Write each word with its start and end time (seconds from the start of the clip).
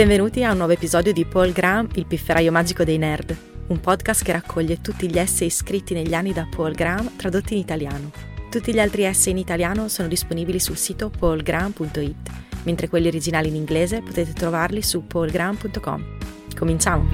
Benvenuti 0.00 0.42
a 0.44 0.52
un 0.52 0.56
nuovo 0.56 0.72
episodio 0.72 1.12
di 1.12 1.26
Paul 1.26 1.52
Graham, 1.52 1.86
il 1.96 2.06
pifferaio 2.06 2.50
magico 2.50 2.84
dei 2.84 2.96
nerd, 2.96 3.36
un 3.66 3.80
podcast 3.80 4.24
che 4.24 4.32
raccoglie 4.32 4.80
tutti 4.80 5.06
gli 5.10 5.18
essay 5.18 5.50
scritti 5.50 5.92
negli 5.92 6.14
anni 6.14 6.32
da 6.32 6.48
Paul 6.50 6.72
Graham 6.72 7.16
tradotti 7.16 7.52
in 7.52 7.60
italiano. 7.60 8.10
Tutti 8.50 8.72
gli 8.72 8.80
altri 8.80 9.02
essay 9.02 9.32
in 9.32 9.36
italiano 9.36 9.88
sono 9.88 10.08
disponibili 10.08 10.58
sul 10.58 10.78
sito 10.78 11.10
paulgraham.it, 11.10 12.30
mentre 12.62 12.88
quelli 12.88 13.08
originali 13.08 13.48
in 13.48 13.56
inglese 13.56 14.00
potete 14.00 14.32
trovarli 14.32 14.80
su 14.80 15.06
paulgraham.com. 15.06 16.16
Cominciamo! 16.56 17.10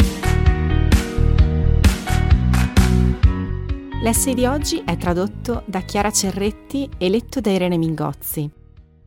L'essay 4.01 4.35
di 4.35 4.47
oggi 4.47 4.85
è 4.87 4.97
tradotto 4.97 5.65
da 5.67 5.81
Chiara 5.81 6.13
Cerretti 6.13 6.89
e 6.99 7.09
letto 7.09 7.41
da 7.41 7.51
Irene 7.51 7.79
Mingozzi. 7.79 8.49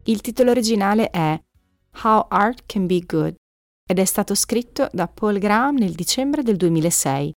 Il 0.04 0.20
titolo 0.20 0.52
originale 0.52 1.10
è 1.10 1.42
How 2.04 2.26
Art 2.28 2.64
Can 2.66 2.86
Be 2.86 3.00
Good 3.06 3.38
ed 3.92 3.98
è 3.98 4.06
stato 4.06 4.36
scritto 4.36 4.88
da 4.92 5.08
Paul 5.08 5.40
Graham 5.40 5.78
nel 5.78 5.94
dicembre 5.94 6.44
del 6.44 6.58
2006. 6.58 7.34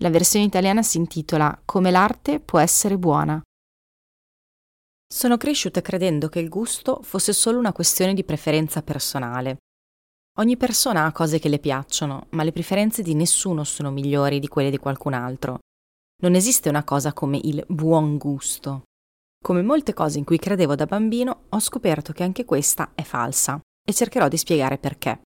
La 0.00 0.10
versione 0.10 0.44
italiana 0.44 0.80
si 0.84 0.96
intitola 0.96 1.60
Come 1.64 1.90
l'arte 1.90 2.38
può 2.38 2.60
essere 2.60 2.96
buona. 2.96 3.42
Sono 5.12 5.36
cresciuta 5.36 5.80
credendo 5.80 6.28
che 6.28 6.38
il 6.38 6.48
gusto 6.48 7.00
fosse 7.02 7.32
solo 7.32 7.58
una 7.58 7.72
questione 7.72 8.14
di 8.14 8.22
preferenza 8.22 8.82
personale. 8.82 9.56
Ogni 10.38 10.56
persona 10.56 11.04
ha 11.04 11.10
cose 11.10 11.40
che 11.40 11.48
le 11.48 11.58
piacciono, 11.58 12.28
ma 12.30 12.44
le 12.44 12.52
preferenze 12.52 13.02
di 13.02 13.14
nessuno 13.14 13.64
sono 13.64 13.90
migliori 13.90 14.38
di 14.38 14.46
quelle 14.46 14.70
di 14.70 14.78
qualcun 14.78 15.14
altro. 15.14 15.58
Non 16.22 16.36
esiste 16.36 16.68
una 16.68 16.84
cosa 16.84 17.12
come 17.12 17.40
il 17.42 17.64
buon 17.66 18.18
gusto. 18.18 18.84
Come 19.42 19.62
molte 19.62 19.94
cose 19.94 20.18
in 20.18 20.24
cui 20.24 20.38
credevo 20.38 20.76
da 20.76 20.86
bambino, 20.86 21.46
ho 21.48 21.58
scoperto 21.58 22.12
che 22.12 22.22
anche 22.22 22.44
questa 22.44 22.92
è 22.94 23.02
falsa 23.02 23.60
e 23.84 23.92
cercherò 23.92 24.28
di 24.28 24.36
spiegare 24.36 24.78
perché. 24.78 25.22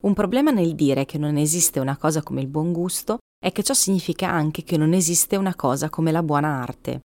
Un 0.00 0.14
problema 0.14 0.52
nel 0.52 0.76
dire 0.76 1.04
che 1.04 1.18
non 1.18 1.36
esiste 1.36 1.80
una 1.80 1.96
cosa 1.96 2.22
come 2.22 2.40
il 2.40 2.46
buon 2.46 2.72
gusto 2.72 3.18
è 3.36 3.50
che 3.50 3.64
ciò 3.64 3.74
significa 3.74 4.30
anche 4.30 4.62
che 4.62 4.76
non 4.76 4.92
esiste 4.92 5.34
una 5.34 5.56
cosa 5.56 5.90
come 5.90 6.12
la 6.12 6.22
buona 6.22 6.62
arte. 6.62 7.00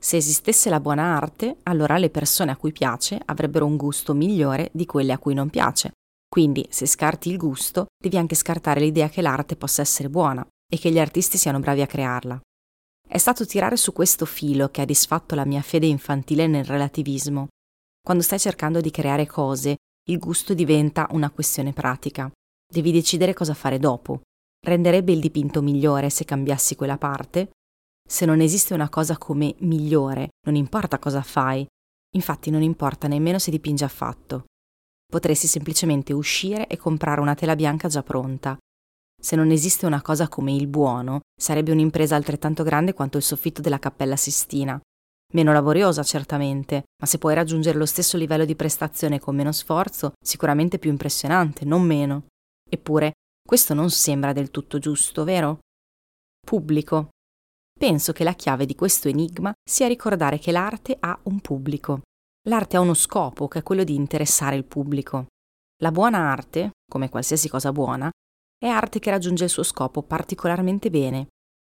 Se 0.00 0.16
esistesse 0.16 0.70
la 0.70 0.78
buona 0.78 1.16
arte, 1.16 1.56
allora 1.64 1.98
le 1.98 2.10
persone 2.10 2.52
a 2.52 2.56
cui 2.56 2.70
piace 2.70 3.20
avrebbero 3.24 3.66
un 3.66 3.76
gusto 3.76 4.14
migliore 4.14 4.70
di 4.72 4.86
quelle 4.86 5.12
a 5.12 5.18
cui 5.18 5.34
non 5.34 5.50
piace. 5.50 5.90
Quindi, 6.28 6.64
se 6.70 6.86
scarti 6.86 7.28
il 7.28 7.38
gusto, 7.38 7.86
devi 8.00 8.16
anche 8.16 8.36
scartare 8.36 8.80
l'idea 8.80 9.08
che 9.08 9.22
l'arte 9.22 9.56
possa 9.56 9.82
essere 9.82 10.08
buona 10.08 10.46
e 10.72 10.78
che 10.78 10.92
gli 10.92 11.00
artisti 11.00 11.38
siano 11.38 11.58
bravi 11.58 11.82
a 11.82 11.86
crearla. 11.86 12.40
È 13.08 13.18
stato 13.18 13.46
tirare 13.46 13.76
su 13.76 13.92
questo 13.92 14.26
filo 14.26 14.68
che 14.68 14.82
ha 14.82 14.84
disfatto 14.84 15.34
la 15.34 15.44
mia 15.44 15.62
fede 15.62 15.86
infantile 15.86 16.46
nel 16.46 16.64
relativismo. 16.64 17.48
Quando 18.00 18.22
stai 18.22 18.38
cercando 18.38 18.80
di 18.80 18.92
creare 18.92 19.26
cose, 19.26 19.76
il 20.10 20.18
gusto 20.18 20.54
diventa 20.54 21.06
una 21.10 21.30
questione 21.30 21.72
pratica. 21.72 22.30
Devi 22.66 22.92
decidere 22.92 23.34
cosa 23.34 23.52
fare 23.52 23.78
dopo. 23.78 24.22
Renderebbe 24.66 25.12
il 25.12 25.20
dipinto 25.20 25.60
migliore 25.60 26.08
se 26.08 26.24
cambiassi 26.24 26.76
quella 26.76 26.96
parte? 26.96 27.50
Se 28.08 28.24
non 28.24 28.40
esiste 28.40 28.72
una 28.72 28.88
cosa 28.88 29.18
come 29.18 29.54
migliore, 29.58 30.30
non 30.46 30.54
importa 30.54 30.98
cosa 30.98 31.22
fai. 31.22 31.66
Infatti 32.16 32.50
non 32.50 32.62
importa 32.62 33.06
nemmeno 33.06 33.38
se 33.38 33.50
dipingi 33.50 33.84
affatto. 33.84 34.44
Potresti 35.06 35.46
semplicemente 35.46 36.14
uscire 36.14 36.66
e 36.68 36.78
comprare 36.78 37.20
una 37.20 37.34
tela 37.34 37.54
bianca 37.54 37.88
già 37.88 38.02
pronta. 38.02 38.56
Se 39.20 39.36
non 39.36 39.50
esiste 39.50 39.84
una 39.84 40.00
cosa 40.00 40.28
come 40.28 40.54
il 40.54 40.68
buono, 40.68 41.20
sarebbe 41.38 41.72
un'impresa 41.72 42.16
altrettanto 42.16 42.62
grande 42.62 42.94
quanto 42.94 43.18
il 43.18 43.22
soffitto 43.22 43.60
della 43.60 43.78
Cappella 43.78 44.16
Sistina, 44.16 44.80
Meno 45.34 45.52
laboriosa 45.52 46.02
certamente, 46.02 46.84
ma 47.00 47.06
se 47.06 47.18
puoi 47.18 47.34
raggiungere 47.34 47.76
lo 47.76 47.84
stesso 47.84 48.16
livello 48.16 48.46
di 48.46 48.56
prestazione 48.56 49.20
con 49.20 49.36
meno 49.36 49.52
sforzo, 49.52 50.12
sicuramente 50.18 50.78
più 50.78 50.90
impressionante, 50.90 51.66
non 51.66 51.82
meno. 51.82 52.28
Eppure, 52.68 53.12
questo 53.46 53.74
non 53.74 53.90
sembra 53.90 54.32
del 54.32 54.50
tutto 54.50 54.78
giusto, 54.78 55.24
vero? 55.24 55.58
Pubblico. 56.40 57.10
Penso 57.78 58.12
che 58.12 58.24
la 58.24 58.32
chiave 58.32 58.64
di 58.64 58.74
questo 58.74 59.08
enigma 59.08 59.52
sia 59.62 59.86
ricordare 59.86 60.38
che 60.38 60.50
l'arte 60.50 60.96
ha 60.98 61.18
un 61.24 61.40
pubblico. 61.40 62.00
L'arte 62.48 62.76
ha 62.76 62.80
uno 62.80 62.94
scopo, 62.94 63.48
che 63.48 63.58
è 63.58 63.62
quello 63.62 63.84
di 63.84 63.94
interessare 63.94 64.56
il 64.56 64.64
pubblico. 64.64 65.26
La 65.82 65.92
buona 65.92 66.18
arte, 66.18 66.70
come 66.90 67.10
qualsiasi 67.10 67.48
cosa 67.50 67.70
buona, 67.70 68.10
è 68.58 68.66
arte 68.66 68.98
che 68.98 69.10
raggiunge 69.10 69.44
il 69.44 69.50
suo 69.50 69.62
scopo 69.62 70.02
particolarmente 70.02 70.90
bene. 70.90 71.28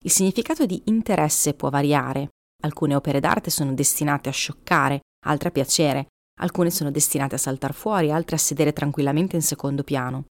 Il 0.02 0.10
significato 0.10 0.64
di 0.64 0.80
interesse 0.86 1.52
può 1.52 1.68
variare, 1.68 2.30
Alcune 2.60 2.94
opere 2.94 3.20
d'arte 3.20 3.50
sono 3.50 3.72
destinate 3.72 4.28
a 4.28 4.32
scioccare, 4.32 5.00
altre 5.26 5.48
a 5.48 5.52
piacere, 5.52 6.06
alcune 6.40 6.70
sono 6.70 6.90
destinate 6.90 7.34
a 7.34 7.38
saltar 7.38 7.72
fuori, 7.74 8.10
altre 8.10 8.36
a 8.36 8.38
sedere 8.38 8.72
tranquillamente 8.72 9.36
in 9.36 9.42
secondo 9.42 9.82
piano. 9.82 10.26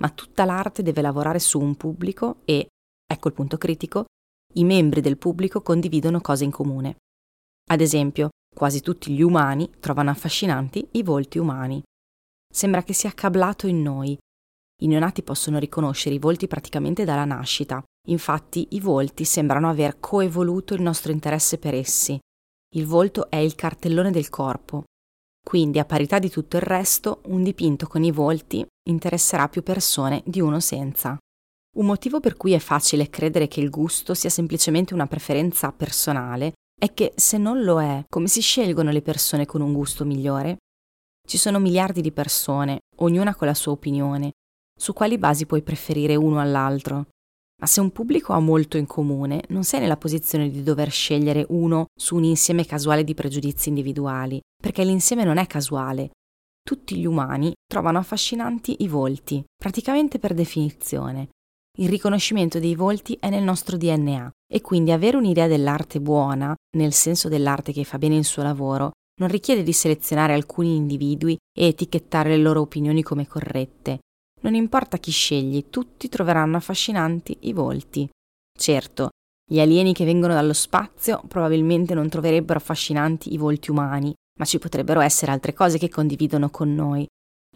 Ma 0.00 0.08
tutta 0.10 0.44
l'arte 0.44 0.82
deve 0.82 1.02
lavorare 1.02 1.38
su 1.38 1.60
un 1.60 1.76
pubblico 1.76 2.40
e, 2.44 2.66
ecco 3.06 3.28
il 3.28 3.34
punto 3.34 3.56
critico, 3.56 4.04
i 4.54 4.64
membri 4.64 5.00
del 5.00 5.18
pubblico 5.18 5.62
condividono 5.62 6.20
cose 6.20 6.44
in 6.44 6.50
comune. 6.50 6.96
Ad 7.70 7.80
esempio, 7.80 8.30
quasi 8.54 8.80
tutti 8.80 9.12
gli 9.12 9.22
umani 9.22 9.70
trovano 9.80 10.10
affascinanti 10.10 10.86
i 10.92 11.02
volti 11.02 11.38
umani. 11.38 11.82
Sembra 12.52 12.82
che 12.82 12.92
sia 12.92 13.12
cablato 13.12 13.66
in 13.66 13.82
noi. 13.82 14.16
I 14.82 14.86
neonati 14.86 15.22
possono 15.22 15.58
riconoscere 15.58 16.14
i 16.14 16.20
volti 16.20 16.46
praticamente 16.46 17.04
dalla 17.04 17.24
nascita, 17.24 17.82
Infatti 18.08 18.68
i 18.70 18.80
volti 18.80 19.24
sembrano 19.24 19.68
aver 19.68 19.98
coevoluto 19.98 20.74
il 20.74 20.82
nostro 20.82 21.12
interesse 21.12 21.58
per 21.58 21.74
essi. 21.74 22.18
Il 22.74 22.86
volto 22.86 23.30
è 23.30 23.36
il 23.36 23.54
cartellone 23.54 24.10
del 24.10 24.28
corpo. 24.28 24.84
Quindi, 25.42 25.78
a 25.78 25.84
parità 25.84 26.18
di 26.18 26.30
tutto 26.30 26.56
il 26.56 26.62
resto, 26.62 27.20
un 27.26 27.42
dipinto 27.42 27.86
con 27.86 28.02
i 28.02 28.10
volti 28.10 28.66
interesserà 28.88 29.48
più 29.48 29.62
persone 29.62 30.22
di 30.26 30.40
uno 30.40 30.60
senza. 30.60 31.16
Un 31.76 31.86
motivo 31.86 32.20
per 32.20 32.36
cui 32.36 32.52
è 32.52 32.58
facile 32.58 33.10
credere 33.10 33.48
che 33.48 33.60
il 33.60 33.70
gusto 33.70 34.14
sia 34.14 34.30
semplicemente 34.30 34.94
una 34.94 35.06
preferenza 35.06 35.72
personale 35.72 36.52
è 36.78 36.92
che 36.92 37.12
se 37.16 37.38
non 37.38 37.62
lo 37.62 37.80
è, 37.80 38.04
come 38.08 38.26
si 38.26 38.40
scelgono 38.40 38.90
le 38.90 39.02
persone 39.02 39.46
con 39.46 39.60
un 39.60 39.72
gusto 39.72 40.04
migliore? 40.04 40.58
Ci 41.26 41.38
sono 41.38 41.58
miliardi 41.58 42.00
di 42.00 42.12
persone, 42.12 42.80
ognuna 42.96 43.34
con 43.34 43.46
la 43.46 43.54
sua 43.54 43.72
opinione. 43.72 44.32
Su 44.76 44.92
quali 44.92 45.18
basi 45.18 45.46
puoi 45.46 45.62
preferire 45.62 46.16
uno 46.16 46.40
all'altro? 46.40 47.06
Ma 47.64 47.70
se 47.70 47.80
un 47.80 47.92
pubblico 47.92 48.34
ha 48.34 48.40
molto 48.40 48.76
in 48.76 48.84
comune, 48.84 49.44
non 49.48 49.64
sei 49.64 49.80
nella 49.80 49.96
posizione 49.96 50.50
di 50.50 50.62
dover 50.62 50.90
scegliere 50.90 51.46
uno 51.48 51.86
su 51.98 52.14
un 52.14 52.24
insieme 52.24 52.66
casuale 52.66 53.04
di 53.04 53.14
pregiudizi 53.14 53.70
individuali, 53.70 54.38
perché 54.54 54.84
l'insieme 54.84 55.24
non 55.24 55.38
è 55.38 55.46
casuale. 55.46 56.10
Tutti 56.62 56.94
gli 56.94 57.06
umani 57.06 57.54
trovano 57.66 57.96
affascinanti 57.96 58.82
i 58.82 58.88
volti, 58.88 59.42
praticamente 59.56 60.18
per 60.18 60.34
definizione. 60.34 61.30
Il 61.78 61.88
riconoscimento 61.88 62.58
dei 62.58 62.74
volti 62.74 63.16
è 63.18 63.30
nel 63.30 63.42
nostro 63.42 63.78
DNA 63.78 64.30
e 64.46 64.60
quindi 64.60 64.90
avere 64.92 65.16
un'idea 65.16 65.46
dell'arte 65.46 66.02
buona, 66.02 66.54
nel 66.76 66.92
senso 66.92 67.30
dell'arte 67.30 67.72
che 67.72 67.84
fa 67.84 67.96
bene 67.96 68.18
il 68.18 68.24
suo 68.24 68.42
lavoro, 68.42 68.90
non 69.22 69.30
richiede 69.30 69.62
di 69.62 69.72
selezionare 69.72 70.34
alcuni 70.34 70.76
individui 70.76 71.38
e 71.58 71.68
etichettare 71.68 72.28
le 72.28 72.42
loro 72.42 72.60
opinioni 72.60 73.02
come 73.02 73.26
corrette, 73.26 74.00
non 74.44 74.54
importa 74.54 74.98
chi 74.98 75.10
scegli, 75.10 75.66
tutti 75.70 76.08
troveranno 76.08 76.58
affascinanti 76.58 77.36
i 77.40 77.52
volti. 77.52 78.08
Certo, 78.56 79.08
gli 79.46 79.58
alieni 79.58 79.92
che 79.92 80.04
vengono 80.04 80.34
dallo 80.34 80.52
spazio 80.52 81.22
probabilmente 81.26 81.94
non 81.94 82.08
troverebbero 82.08 82.58
affascinanti 82.58 83.32
i 83.32 83.38
volti 83.38 83.70
umani, 83.70 84.14
ma 84.38 84.44
ci 84.44 84.58
potrebbero 84.58 85.00
essere 85.00 85.32
altre 85.32 85.54
cose 85.54 85.78
che 85.78 85.88
condividono 85.88 86.50
con 86.50 86.74
noi. 86.74 87.06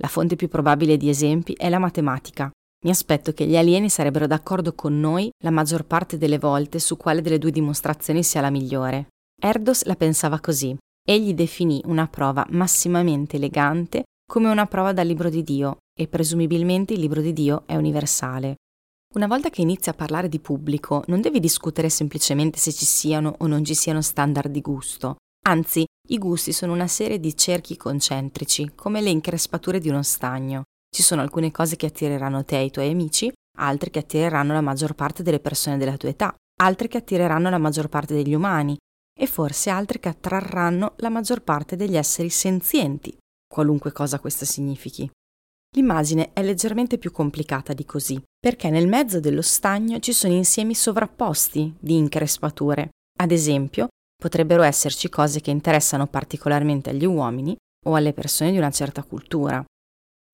La 0.00 0.08
fonte 0.08 0.36
più 0.36 0.48
probabile 0.48 0.96
di 0.96 1.08
esempi 1.08 1.52
è 1.54 1.68
la 1.68 1.78
matematica. 1.78 2.50
Mi 2.84 2.90
aspetto 2.90 3.32
che 3.32 3.46
gli 3.46 3.56
alieni 3.56 3.90
sarebbero 3.90 4.26
d'accordo 4.26 4.74
con 4.74 4.98
noi 4.98 5.30
la 5.42 5.50
maggior 5.50 5.84
parte 5.84 6.16
delle 6.16 6.38
volte 6.38 6.78
su 6.78 6.96
quale 6.96 7.20
delle 7.20 7.38
due 7.38 7.50
dimostrazioni 7.50 8.22
sia 8.22 8.40
la 8.40 8.50
migliore. 8.50 9.08
Erdos 9.40 9.84
la 9.84 9.96
pensava 9.96 10.40
così. 10.40 10.76
Egli 11.06 11.34
definì 11.34 11.82
una 11.84 12.06
prova 12.06 12.46
massimamente 12.50 13.36
elegante 13.36 14.04
come 14.28 14.48
una 14.50 14.66
prova 14.66 14.92
dal 14.92 15.06
libro 15.06 15.30
di 15.30 15.42
Dio, 15.42 15.78
e 15.98 16.06
presumibilmente 16.06 16.94
il 16.94 17.00
libro 17.00 17.20
di 17.20 17.32
Dio 17.32 17.64
è 17.66 17.74
universale. 17.74 18.54
Una 19.16 19.26
volta 19.26 19.50
che 19.50 19.62
inizi 19.62 19.88
a 19.88 19.94
parlare 19.94 20.28
di 20.28 20.38
pubblico, 20.38 21.02
non 21.08 21.20
devi 21.20 21.40
discutere 21.40 21.88
semplicemente 21.88 22.58
se 22.58 22.72
ci 22.72 22.84
siano 22.84 23.34
o 23.38 23.48
non 23.48 23.64
ci 23.64 23.74
siano 23.74 24.00
standard 24.00 24.52
di 24.52 24.60
gusto. 24.60 25.16
Anzi, 25.46 25.84
i 26.10 26.18
gusti 26.18 26.52
sono 26.52 26.72
una 26.72 26.86
serie 26.86 27.18
di 27.18 27.36
cerchi 27.36 27.76
concentrici, 27.76 28.72
come 28.76 29.00
le 29.00 29.10
increspature 29.10 29.80
di 29.80 29.88
uno 29.88 30.04
stagno. 30.04 30.62
Ci 30.88 31.02
sono 31.02 31.20
alcune 31.20 31.50
cose 31.50 31.74
che 31.74 31.86
attireranno 31.86 32.44
te 32.44 32.58
e 32.58 32.64
i 32.66 32.70
tuoi 32.70 32.90
amici, 32.90 33.32
altre 33.58 33.90
che 33.90 33.98
attireranno 33.98 34.52
la 34.52 34.60
maggior 34.60 34.94
parte 34.94 35.24
delle 35.24 35.40
persone 35.40 35.78
della 35.78 35.96
tua 35.96 36.10
età, 36.10 36.32
altre 36.62 36.86
che 36.86 36.98
attireranno 36.98 37.50
la 37.50 37.58
maggior 37.58 37.88
parte 37.88 38.14
degli 38.14 38.34
umani 38.34 38.76
e 39.18 39.26
forse 39.26 39.70
altre 39.70 39.98
che 39.98 40.08
attrarranno 40.08 40.92
la 40.98 41.08
maggior 41.08 41.42
parte 41.42 41.74
degli 41.74 41.96
esseri 41.96 42.30
senzienti, 42.30 43.16
qualunque 43.52 43.90
cosa 43.90 44.20
questa 44.20 44.44
significhi. 44.44 45.10
L'immagine 45.76 46.32
è 46.32 46.42
leggermente 46.42 46.98
più 46.98 47.10
complicata 47.10 47.72
di 47.72 47.84
così, 47.84 48.20
perché 48.38 48.70
nel 48.70 48.88
mezzo 48.88 49.20
dello 49.20 49.42
stagno 49.42 49.98
ci 49.98 50.12
sono 50.12 50.32
insiemi 50.32 50.74
sovrapposti 50.74 51.74
di 51.78 51.96
increspature. 51.96 52.88
Ad 53.20 53.30
esempio, 53.30 53.88
potrebbero 54.16 54.62
esserci 54.62 55.08
cose 55.08 55.40
che 55.40 55.50
interessano 55.50 56.06
particolarmente 56.06 56.90
agli 56.90 57.04
uomini 57.04 57.56
o 57.86 57.94
alle 57.94 58.12
persone 58.12 58.50
di 58.50 58.58
una 58.58 58.70
certa 58.70 59.02
cultura. 59.02 59.62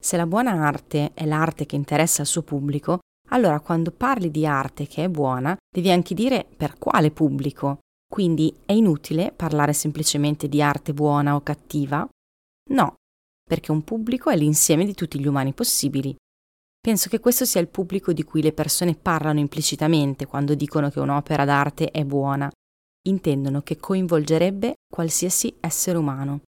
Se 0.00 0.16
la 0.16 0.26
buona 0.26 0.52
arte 0.52 1.12
è 1.14 1.24
l'arte 1.24 1.66
che 1.66 1.76
interessa 1.76 2.22
il 2.22 2.28
suo 2.28 2.42
pubblico, 2.42 2.98
allora 3.30 3.60
quando 3.60 3.90
parli 3.90 4.30
di 4.30 4.46
arte 4.46 4.86
che 4.86 5.04
è 5.04 5.08
buona, 5.08 5.56
devi 5.74 5.90
anche 5.90 6.14
dire 6.14 6.46
per 6.56 6.78
quale 6.78 7.10
pubblico. 7.10 7.78
Quindi 8.06 8.54
è 8.64 8.72
inutile 8.72 9.32
parlare 9.34 9.72
semplicemente 9.72 10.48
di 10.48 10.62
arte 10.62 10.92
buona 10.92 11.34
o 11.34 11.40
cattiva? 11.40 12.06
No, 12.70 12.94
perché 13.44 13.70
un 13.70 13.82
pubblico 13.82 14.30
è 14.30 14.36
l'insieme 14.36 14.84
di 14.84 14.94
tutti 14.94 15.20
gli 15.20 15.26
umani 15.26 15.52
possibili. 15.52 16.16
Penso 16.80 17.08
che 17.08 17.20
questo 17.20 17.44
sia 17.44 17.60
il 17.60 17.68
pubblico 17.68 18.12
di 18.12 18.24
cui 18.24 18.42
le 18.42 18.52
persone 18.52 18.94
parlano 18.94 19.38
implicitamente 19.38 20.26
quando 20.26 20.54
dicono 20.54 20.90
che 20.90 21.00
un'opera 21.00 21.44
d'arte 21.44 21.90
è 21.90 22.04
buona. 22.04 22.50
Intendono 23.06 23.62
che 23.62 23.76
coinvolgerebbe 23.76 24.74
qualsiasi 24.90 25.54
essere 25.60 25.98
umano. 25.98 26.42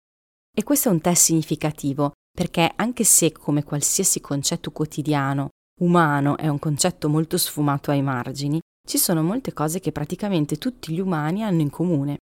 E 0.53 0.63
questo 0.63 0.89
è 0.89 0.91
un 0.91 1.01
test 1.01 1.23
significativo, 1.23 2.13
perché 2.31 2.71
anche 2.75 3.03
se 3.03 3.31
come 3.31 3.63
qualsiasi 3.63 4.21
concetto 4.21 4.71
quotidiano, 4.71 5.49
umano 5.81 6.37
è 6.37 6.47
un 6.47 6.59
concetto 6.59 7.09
molto 7.09 7.37
sfumato 7.37 7.91
ai 7.91 8.01
margini, 8.01 8.59
ci 8.85 8.97
sono 8.97 9.23
molte 9.23 9.51
cose 9.51 9.79
che 9.79 9.91
praticamente 9.91 10.57
tutti 10.57 10.93
gli 10.93 10.99
umani 10.99 11.43
hanno 11.43 11.61
in 11.61 11.69
comune. 11.69 12.17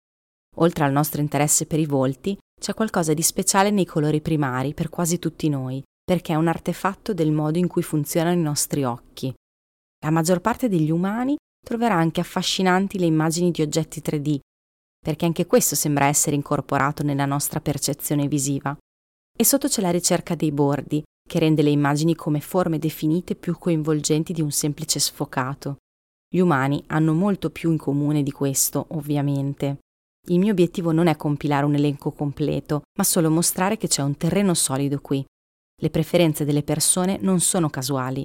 Oltre 0.56 0.84
al 0.84 0.92
nostro 0.92 1.20
interesse 1.20 1.66
per 1.66 1.78
i 1.78 1.86
volti, 1.86 2.36
c'è 2.62 2.74
qualcosa 2.74 3.12
di 3.12 3.22
speciale 3.22 3.72
nei 3.72 3.84
colori 3.84 4.20
primari 4.20 4.72
per 4.72 4.88
quasi 4.88 5.18
tutti 5.18 5.48
noi, 5.48 5.82
perché 6.04 6.32
è 6.32 6.36
un 6.36 6.46
artefatto 6.46 7.12
del 7.12 7.32
modo 7.32 7.58
in 7.58 7.66
cui 7.66 7.82
funzionano 7.82 8.38
i 8.38 8.40
nostri 8.42 8.84
occhi. 8.84 9.34
La 10.04 10.10
maggior 10.10 10.40
parte 10.40 10.68
degli 10.68 10.92
umani 10.92 11.34
troverà 11.60 11.96
anche 11.96 12.20
affascinanti 12.20 13.00
le 13.00 13.06
immagini 13.06 13.50
di 13.50 13.62
oggetti 13.62 14.00
3D, 14.00 14.38
perché 14.96 15.24
anche 15.24 15.46
questo 15.46 15.74
sembra 15.74 16.06
essere 16.06 16.36
incorporato 16.36 17.02
nella 17.02 17.26
nostra 17.26 17.60
percezione 17.60 18.28
visiva. 18.28 18.76
E 19.36 19.44
sotto 19.44 19.66
c'è 19.66 19.80
la 19.80 19.90
ricerca 19.90 20.36
dei 20.36 20.52
bordi, 20.52 21.02
che 21.28 21.38
rende 21.40 21.62
le 21.62 21.70
immagini 21.70 22.14
come 22.14 22.40
forme 22.40 22.78
definite 22.78 23.34
più 23.34 23.58
coinvolgenti 23.58 24.32
di 24.32 24.40
un 24.40 24.52
semplice 24.52 25.00
sfocato. 25.00 25.78
Gli 26.28 26.38
umani 26.38 26.80
hanno 26.86 27.12
molto 27.12 27.50
più 27.50 27.72
in 27.72 27.78
comune 27.78 28.22
di 28.22 28.30
questo, 28.30 28.86
ovviamente. 28.90 29.78
Il 30.28 30.38
mio 30.38 30.52
obiettivo 30.52 30.92
non 30.92 31.08
è 31.08 31.16
compilare 31.16 31.64
un 31.64 31.74
elenco 31.74 32.12
completo, 32.12 32.82
ma 32.96 33.04
solo 33.04 33.28
mostrare 33.28 33.76
che 33.76 33.88
c'è 33.88 34.02
un 34.02 34.16
terreno 34.16 34.54
solido 34.54 35.00
qui. 35.00 35.24
Le 35.80 35.90
preferenze 35.90 36.44
delle 36.44 36.62
persone 36.62 37.18
non 37.20 37.40
sono 37.40 37.68
casuali. 37.68 38.24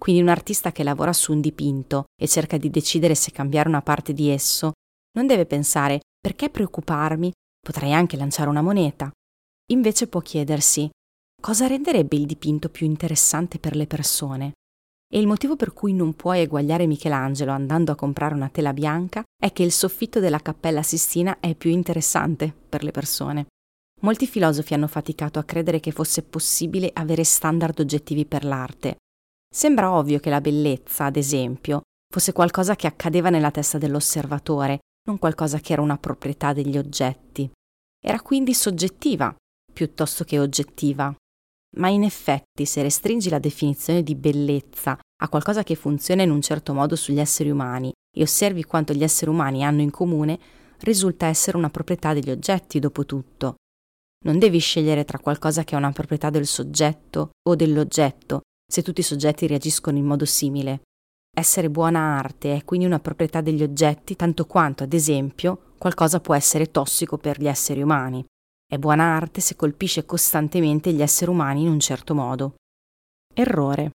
Quindi 0.00 0.22
un 0.22 0.28
artista 0.28 0.70
che 0.70 0.84
lavora 0.84 1.12
su 1.12 1.32
un 1.32 1.40
dipinto 1.40 2.04
e 2.20 2.28
cerca 2.28 2.56
di 2.56 2.70
decidere 2.70 3.14
se 3.16 3.32
cambiare 3.32 3.68
una 3.68 3.82
parte 3.82 4.12
di 4.12 4.28
esso, 4.28 4.72
non 5.16 5.26
deve 5.26 5.44
pensare 5.44 6.00
perché 6.20 6.50
preoccuparmi, 6.50 7.32
potrei 7.60 7.92
anche 7.92 8.16
lanciare 8.16 8.48
una 8.48 8.62
moneta. 8.62 9.10
Invece 9.72 10.06
può 10.06 10.20
chiedersi 10.20 10.88
cosa 11.40 11.66
renderebbe 11.66 12.16
il 12.16 12.26
dipinto 12.26 12.68
più 12.68 12.86
interessante 12.86 13.58
per 13.58 13.74
le 13.74 13.86
persone. 13.86 14.52
E 15.12 15.18
il 15.18 15.26
motivo 15.26 15.56
per 15.56 15.72
cui 15.72 15.92
non 15.92 16.14
puoi 16.14 16.40
eguagliare 16.40 16.86
Michelangelo 16.86 17.52
andando 17.52 17.92
a 17.92 17.96
comprare 17.96 18.34
una 18.34 18.48
tela 18.48 18.72
bianca 18.72 19.22
è 19.40 19.52
che 19.52 19.62
il 19.62 19.72
soffitto 19.72 20.20
della 20.20 20.40
Cappella 20.40 20.82
Sistina 20.82 21.38
è 21.40 21.54
più 21.54 21.70
interessante 21.70 22.52
per 22.68 22.82
le 22.82 22.90
persone. 22.90 23.46
Molti 24.00 24.26
filosofi 24.26 24.74
hanno 24.74 24.88
faticato 24.88 25.38
a 25.38 25.44
credere 25.44 25.80
che 25.80 25.90
fosse 25.90 26.22
possibile 26.22 26.90
avere 26.92 27.24
standard 27.24 27.78
oggettivi 27.78 28.26
per 28.26 28.44
l'arte. 28.44 28.96
Sembra 29.54 29.92
ovvio 29.92 30.18
che 30.18 30.30
la 30.30 30.40
bellezza, 30.40 31.04
ad 31.04 31.16
esempio, 31.16 31.82
fosse 32.12 32.32
qualcosa 32.32 32.76
che 32.76 32.86
accadeva 32.86 33.30
nella 33.30 33.50
testa 33.50 33.78
dell'osservatore, 33.78 34.80
non 35.06 35.18
qualcosa 35.18 35.58
che 35.60 35.72
era 35.72 35.82
una 35.82 35.96
proprietà 35.96 36.52
degli 36.52 36.76
oggetti. 36.76 37.50
Era 38.04 38.20
quindi 38.20 38.52
soggettiva, 38.52 39.34
piuttosto 39.72 40.24
che 40.24 40.38
oggettiva. 40.38 41.14
Ma 41.76 41.88
in 41.88 42.04
effetti, 42.04 42.66
se 42.66 42.82
restringi 42.82 43.28
la 43.28 43.38
definizione 43.38 44.02
di 44.02 44.14
bellezza 44.14 44.98
a 45.22 45.28
qualcosa 45.28 45.62
che 45.62 45.74
funziona 45.74 46.22
in 46.22 46.30
un 46.30 46.40
certo 46.40 46.72
modo 46.72 46.96
sugli 46.96 47.18
esseri 47.18 47.50
umani 47.50 47.92
e 48.16 48.22
osservi 48.22 48.64
quanto 48.64 48.92
gli 48.92 49.02
esseri 49.02 49.30
umani 49.30 49.64
hanno 49.64 49.80
in 49.80 49.90
comune, 49.90 50.38
risulta 50.80 51.26
essere 51.26 51.56
una 51.56 51.70
proprietà 51.70 52.12
degli 52.12 52.30
oggetti, 52.30 52.78
dopo 52.78 53.04
tutto. 53.04 53.56
Non 54.24 54.38
devi 54.38 54.58
scegliere 54.58 55.04
tra 55.04 55.18
qualcosa 55.18 55.64
che 55.64 55.74
è 55.74 55.78
una 55.78 55.92
proprietà 55.92 56.30
del 56.30 56.46
soggetto 56.46 57.32
o 57.46 57.56
dell'oggetto, 57.56 58.42
se 58.70 58.82
tutti 58.82 59.00
i 59.00 59.04
soggetti 59.04 59.46
reagiscono 59.46 59.98
in 59.98 60.04
modo 60.04 60.24
simile. 60.24 60.82
Essere 61.36 61.68
buona 61.68 62.16
arte 62.18 62.56
è 62.56 62.64
quindi 62.64 62.86
una 62.86 63.00
proprietà 63.00 63.40
degli 63.40 63.62
oggetti 63.62 64.14
tanto 64.14 64.46
quanto, 64.46 64.84
ad 64.84 64.92
esempio, 64.92 65.72
qualcosa 65.78 66.20
può 66.20 66.34
essere 66.34 66.70
tossico 66.70 67.18
per 67.18 67.40
gli 67.40 67.48
esseri 67.48 67.82
umani. 67.82 68.24
È 68.74 68.78
buona 68.78 69.04
arte 69.04 69.40
se 69.40 69.54
colpisce 69.54 70.04
costantemente 70.04 70.92
gli 70.92 71.00
esseri 71.00 71.30
umani 71.30 71.62
in 71.62 71.68
un 71.68 71.78
certo 71.78 72.12
modo. 72.12 72.56
Errore. 73.32 73.92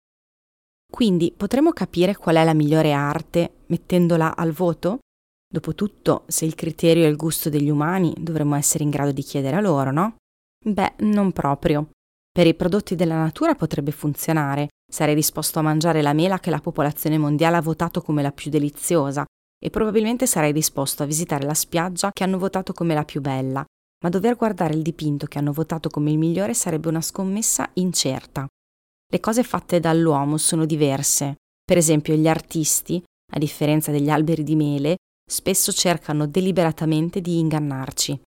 Quindi 0.91 1.33
potremmo 1.37 1.71
capire 1.71 2.17
qual 2.17 2.35
è 2.35 2.45
la 2.45 2.55
migliore 2.55 2.91
arte 2.91 3.59
mettendola 3.67 4.35
al 4.35 4.51
voto? 4.51 4.99
Dopotutto, 5.47 6.25
se 6.27 6.45
il 6.45 6.57
criterio 6.57 7.05
è 7.05 7.07
il 7.07 7.15
gusto 7.15 7.51
degli 7.51 7.71
umani, 7.71 8.15
dovremmo 8.19 8.57
essere 8.57 8.83
in 8.83 8.91
grado 8.91 9.13
di 9.13 9.23
chiedere 9.23 9.55
a 9.55 9.61
loro, 9.61 9.93
no? 9.93 10.17
Beh, 10.67 10.95
non 11.05 11.31
proprio. 11.31 11.91
Per 12.33 12.45
i 12.45 12.55
prodotti 12.55 12.97
della 12.97 13.19
natura 13.19 13.55
potrebbe 13.55 13.93
funzionare. 13.93 14.71
Sarei 14.93 15.15
disposto 15.15 15.61
a 15.61 15.63
mangiare 15.63 16.03
la 16.03 16.15
mela 16.15 16.41
che 16.41 16.51
la 16.51 16.59
popolazione 16.59 17.17
mondiale 17.17 17.59
ha 17.59 17.63
votato 17.63 18.03
come 18.03 18.23
la 18.23 18.33
più 18.33 18.51
deliziosa 18.51 19.25
e 19.57 19.71
probabilmente 19.71 20.27
sarei 20.27 20.53
disposto 20.53 21.05
a 21.05 21.07
visitare 21.07 21.47
la 21.47 21.55
spiaggia 21.55 22.11
che 22.11 22.25
hanno 22.25 22.39
votato 22.39 22.73
come 22.73 22.95
la 22.95 23.05
più 23.05 23.21
bella, 23.21 23.65
ma 24.05 24.11
dover 24.11 24.37
guardare 24.37 24.75
il 24.75 24.83
dipinto 24.83 25.25
che 25.25 25.39
hanno 25.39 25.53
votato 25.53 25.89
come 25.89 26.11
il 26.11 26.19
migliore 26.19 26.53
sarebbe 26.53 26.89
una 26.89 27.01
scommessa 27.01 27.71
incerta. 27.75 28.47
Le 29.11 29.21
cose 29.21 29.43
fatte 29.43 29.81
dall'uomo 29.81 30.37
sono 30.37 30.67
diverse. 30.67 31.37
Per 31.65 31.79
esempio, 31.79 32.15
gli 32.15 32.29
artisti, 32.29 33.03
a 33.33 33.39
differenza 33.39 33.91
degli 33.91 34.11
alberi 34.11 34.43
di 34.43 34.57
mele, 34.57 34.97
spesso 35.27 35.73
cercano 35.73 36.27
deliberatamente 36.27 37.23
di 37.23 37.39
ingannarci. 37.39 38.21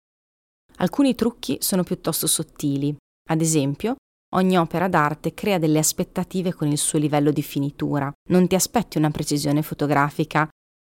Alcuni 0.77 1.13
trucchi 1.13 1.57
sono 1.59 1.83
piuttosto 1.83 2.25
sottili. 2.25 2.95
Ad 3.29 3.41
esempio, 3.41 3.95
ogni 4.35 4.57
opera 4.57 4.87
d'arte 4.87 5.33
crea 5.33 5.57
delle 5.57 5.79
aspettative 5.79 6.53
con 6.53 6.69
il 6.69 6.77
suo 6.77 6.99
livello 6.99 7.31
di 7.31 7.41
finitura. 7.41 8.09
Non 8.29 8.47
ti 8.47 8.55
aspetti 8.55 8.97
una 8.97 9.11
precisione 9.11 9.61
fotografica 9.61 10.47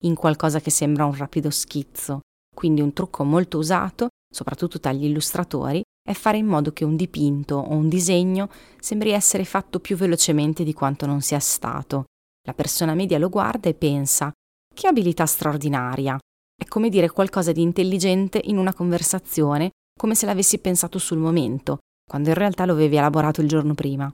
in 0.04 0.14
qualcosa 0.14 0.60
che 0.60 0.70
sembra 0.70 1.04
un 1.04 1.14
rapido 1.14 1.50
schizzo. 1.50 2.20
Quindi 2.54 2.80
un 2.80 2.94
trucco 2.94 3.24
molto 3.24 3.58
usato 3.58 4.08
soprattutto 4.30 4.78
dagli 4.78 5.04
illustratori, 5.04 5.82
è 6.02 6.12
fare 6.12 6.38
in 6.38 6.46
modo 6.46 6.72
che 6.72 6.84
un 6.84 6.96
dipinto 6.96 7.56
o 7.56 7.72
un 7.74 7.88
disegno 7.88 8.48
sembri 8.78 9.10
essere 9.10 9.44
fatto 9.44 9.80
più 9.80 9.96
velocemente 9.96 10.64
di 10.64 10.72
quanto 10.72 11.06
non 11.06 11.20
sia 11.20 11.38
stato. 11.38 12.04
La 12.46 12.54
persona 12.54 12.94
media 12.94 13.18
lo 13.18 13.28
guarda 13.28 13.68
e 13.68 13.74
pensa 13.74 14.32
che 14.72 14.86
abilità 14.86 15.26
straordinaria. 15.26 16.18
È 16.56 16.64
come 16.66 16.88
dire 16.88 17.10
qualcosa 17.10 17.52
di 17.52 17.62
intelligente 17.62 18.40
in 18.44 18.56
una 18.56 18.72
conversazione, 18.72 19.70
come 19.98 20.14
se 20.14 20.26
l'avessi 20.26 20.58
pensato 20.58 20.98
sul 20.98 21.18
momento, 21.18 21.78
quando 22.08 22.30
in 22.30 22.34
realtà 22.34 22.64
lo 22.64 22.72
avevi 22.72 22.96
elaborato 22.96 23.40
il 23.40 23.48
giorno 23.48 23.74
prima. 23.74 24.10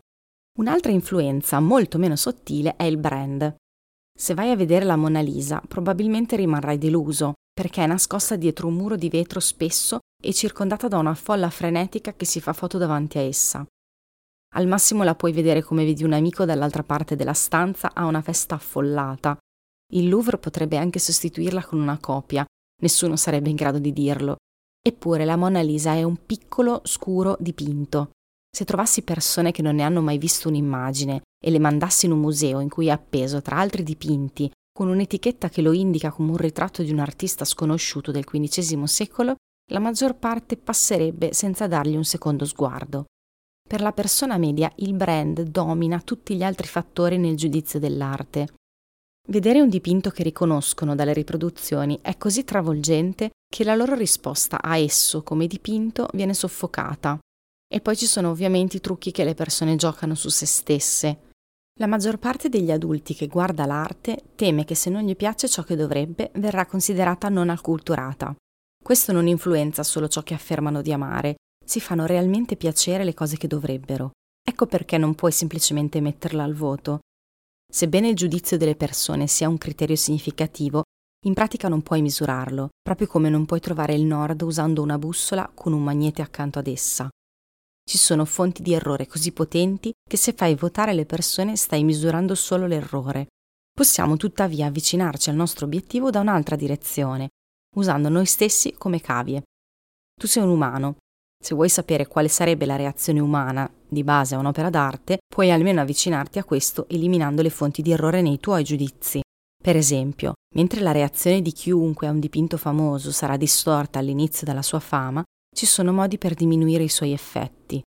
Un'altra 0.59 0.91
influenza 0.91 1.61
molto 1.61 1.99
meno 1.99 2.17
sottile 2.17 2.76
è 2.76 2.85
il 2.85 2.97
brand. 2.97 3.55
Se 4.19 4.35
vai 4.35 4.50
a 4.50 4.57
vedere 4.57 4.85
la 4.85 4.97
Mona 4.97 5.21
Lisa, 5.21 5.62
probabilmente 5.67 6.35
rimarrai 6.37 6.79
deluso, 6.79 7.35
perché 7.52 7.85
è 7.85 7.87
nascosta 7.87 8.37
dietro 8.37 8.67
un 8.69 8.75
muro 8.75 8.97
di 8.97 9.09
vetro 9.09 9.38
spesso 9.41 9.99
e 10.23 10.33
circondata 10.33 10.89
da 10.89 10.99
una 10.99 11.15
folla 11.15 11.51
frenetica 11.51 12.15
che 12.15 12.25
si 12.25 12.41
fa 12.41 12.53
foto 12.53 12.79
davanti 12.79 13.19
a 13.19 13.23
essa. 13.23 13.67
Al 14.55 14.67
massimo 14.67 15.03
la 15.03 15.15
puoi 15.15 15.33
vedere 15.33 15.63
come 15.63 15.85
vedi 15.85 16.05
un 16.05 16.13
amico 16.13 16.45
dall'altra 16.45 16.83
parte 16.83 17.17
della 17.17 17.35
stanza 17.35 17.93
a 17.93 18.07
una 18.07 18.23
festa 18.23 18.55
affollata. 18.55 19.37
Il 19.93 20.09
Louvre 20.09 20.39
potrebbe 20.39 20.77
anche 20.77 20.99
sostituirla 20.99 21.65
con 21.65 21.81
una 21.81 21.99
copia, 21.99 22.45
nessuno 22.83 23.17
sarebbe 23.17 23.51
in 23.51 23.57
grado 23.57 23.79
di 23.79 23.93
dirlo. 23.93 24.37
Eppure 24.83 25.25
la 25.25 25.37
Mona 25.37 25.61
Lisa 25.61 25.93
è 25.93 26.03
un 26.03 26.25
piccolo, 26.25 26.81
scuro 26.85 27.37
dipinto. 27.39 28.11
Se 28.51 28.65
trovassi 28.65 29.03
persone 29.03 29.53
che 29.53 29.63
non 29.63 29.75
ne 29.75 29.83
hanno 29.83 30.01
mai 30.01 30.17
visto 30.17 30.49
un'immagine 30.49 31.23
e 31.39 31.51
le 31.51 31.59
mandassi 31.59 32.07
in 32.07 32.13
un 32.13 32.21
museo 32.21 32.61
in 32.61 32.69
cui 32.71 32.87
è 32.87 32.91
appeso 32.91 33.43
tra 33.43 33.59
altri 33.59 33.83
dipinti 33.83 34.51
con 34.77 34.89
un'etichetta 34.89 35.49
che 35.49 35.63
lo 35.63 35.73
indica 35.73 36.11
come 36.11 36.31
un 36.31 36.37
ritratto 36.37 36.83
di 36.83 36.91
un 36.91 36.99
artista 36.99 37.47
sconosciuto 37.47 38.13
del 38.13 38.25
XV 38.25 38.85
secolo, 38.85 39.37
la 39.73 39.79
maggior 39.81 40.17
parte 40.17 40.57
passerebbe 40.57 41.33
senza 41.33 41.67
dargli 41.67 41.97
un 41.97 42.05
secondo 42.05 42.45
sguardo. 42.45 43.07
Per 43.67 43.81
la 43.81 43.93
persona 43.93 44.39
media 44.39 44.71
il 44.77 44.95
brand 44.95 45.43
domina 45.43 46.01
tutti 46.01 46.37
gli 46.37 46.43
altri 46.43 46.69
fattori 46.69 47.19
nel 47.19 47.37
giudizio 47.37 47.81
dell'arte. 47.81 48.55
Vedere 49.29 49.61
un 49.61 49.69
dipinto 49.69 50.11
che 50.11 50.23
riconoscono 50.23 50.95
dalle 50.95 51.13
riproduzioni 51.13 51.99
è 52.01 52.17
così 52.17 52.45
travolgente 52.45 53.31
che 53.49 53.65
la 53.65 53.75
loro 53.75 53.95
risposta 53.95 54.63
a 54.63 54.77
esso 54.77 55.25
come 55.25 55.49
dipinto 55.49 56.09
viene 56.13 56.33
soffocata. 56.33 57.19
E 57.69 57.81
poi 57.81 57.97
ci 57.97 58.07
sono 58.07 58.31
ovviamente 58.31 58.77
i 58.77 58.81
trucchi 58.81 59.11
che 59.11 59.25
le 59.25 59.35
persone 59.35 59.75
giocano 59.75 60.15
su 60.15 60.29
se 60.29 60.47
stesse, 60.47 61.25
la 61.79 61.87
maggior 61.87 62.19
parte 62.19 62.49
degli 62.49 62.71
adulti 62.71 63.15
che 63.15 63.27
guarda 63.27 63.67
l'arte 63.67 64.23
teme 64.35 64.65
che 64.65 64.75
se 64.75 64.89
non 64.89 65.03
gli 65.03 65.15
piace 65.15 65.47
ciò 65.47 65.63
che 65.63 65.77
dovrebbe 65.77 66.31
verrà 66.37 66.65
considerata 66.65 67.29
non 67.29 67.51
acculturata. 67.51 68.35
Questo 68.87 69.11
non 69.11 69.26
influenza 69.26 69.83
solo 69.83 70.07
ciò 70.07 70.23
che 70.23 70.33
affermano 70.33 70.81
di 70.81 70.93
amare, 70.93 71.38
si 71.64 71.81
fanno 71.81 72.07
realmente 72.07 72.55
piacere 72.55 73.02
le 73.02 73.14
cose 73.14 73.37
che 73.37 73.49
dovrebbero. 73.49 74.12
Ecco 74.49 74.66
perché 74.66 74.97
non 74.97 75.16
puoi 75.16 75.33
semplicemente 75.33 76.00
metterla 76.00 76.45
al 76.45 76.55
voto. 76.55 77.00
Sebbene 77.69 78.11
il 78.11 78.14
giudizio 78.14 78.57
delle 78.57 78.76
persone 78.76 79.26
sia 79.26 79.49
un 79.49 79.59
criterio 79.59 79.97
significativo, 79.97 80.85
in 81.25 81.35
pratica 81.35 81.66
non 81.66 81.83
puoi 81.83 82.00
misurarlo, 82.00 82.69
proprio 82.81 83.09
come 83.09 83.28
non 83.28 83.45
puoi 83.45 83.59
trovare 83.59 83.93
il 83.93 84.05
nord 84.05 84.43
usando 84.43 84.83
una 84.83 84.99
bussola 84.99 85.50
con 85.52 85.73
un 85.73 85.83
magnete 85.83 86.23
accanto 86.23 86.61
ad 86.61 86.69
essa. 86.69 87.09
Ci 87.83 87.99
sono 87.99 88.25
fonti 88.25 88.62
di 88.62 88.73
errore 88.73 89.09
così 89.09 89.33
potenti 89.33 89.90
che 90.09 90.16
se 90.16 90.33
fai 90.33 90.55
votare 90.55 90.95
le 90.95 91.07
persone 91.07 91.57
stai 91.57 91.83
misurando 91.83 92.37
solo 92.37 92.69
l'errore. 92.69 93.26
Possiamo 93.69 94.16
tuttavia 94.16 94.66
avvicinarci 94.66 95.28
al 95.28 95.35
nostro 95.35 95.66
obiettivo 95.66 96.11
da 96.11 96.21
un'altra 96.21 96.55
direzione, 96.55 97.31
usando 97.76 98.09
noi 98.09 98.26
stessi 98.26 98.75
come 98.76 99.00
cavie. 99.00 99.42
Tu 100.18 100.26
sei 100.26 100.42
un 100.42 100.50
umano. 100.50 100.97
Se 101.42 101.54
vuoi 101.54 101.68
sapere 101.68 102.06
quale 102.06 102.28
sarebbe 102.28 102.66
la 102.66 102.76
reazione 102.76 103.21
umana 103.21 103.71
di 103.88 104.02
base 104.02 104.35
a 104.35 104.38
un'opera 104.38 104.71
d'arte, 104.71 105.18
puoi 105.26 105.50
almeno 105.50 105.80
avvicinarti 105.80 106.38
a 106.38 106.45
questo 106.45 106.88
eliminando 106.88 107.42
le 107.42 107.50
fonti 107.50 107.83
di 107.83 107.92
errore 107.92 108.23
nei 108.23 108.40
tuoi 108.40 108.64
giudizi. 108.64 109.21
Per 109.62 109.76
esempio, 109.76 110.33
mentre 110.54 110.80
la 110.80 110.92
reazione 110.92 111.42
di 111.42 111.52
chiunque 111.52 112.06
a 112.06 112.11
un 112.11 112.21
dipinto 112.21 112.56
famoso 112.56 113.12
sarà 113.12 113.37
distorta 113.37 113.99
all'inizio 113.99 114.47
dalla 114.47 114.62
sua 114.62 114.80
fama, 114.80 115.23
ci 115.54 115.66
sono 115.66 115.92
modi 115.92 116.18
per 116.18 116.35
diminuire 116.35 116.85
i 116.85 116.88
suoi 116.88 117.12
effetti. 117.12 117.83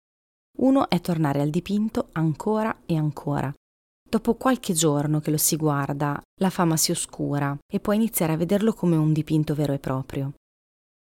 Uno 0.59 0.89
è 0.89 1.01
tornare 1.01 1.41
al 1.41 1.51
dipinto 1.51 2.09
ancora 2.13 2.83
e 2.87 2.97
ancora. 2.97 3.53
Dopo 4.17 4.37
qualche 4.37 4.73
giorno 4.73 5.21
che 5.21 5.31
lo 5.31 5.37
si 5.37 5.57
guarda, 5.57 6.19
la 6.41 6.49
fama 6.49 6.79
si 6.79 6.91
oscura 6.91 7.55
e 7.71 7.81
puoi 7.81 7.97
iniziare 7.97 8.33
a 8.33 8.39
vederlo 8.39 8.73
come 8.73 8.97
un 8.97 9.13
dipinto 9.13 9.55
vero 9.55 9.75
e 9.75 9.79
proprio. 9.79 10.33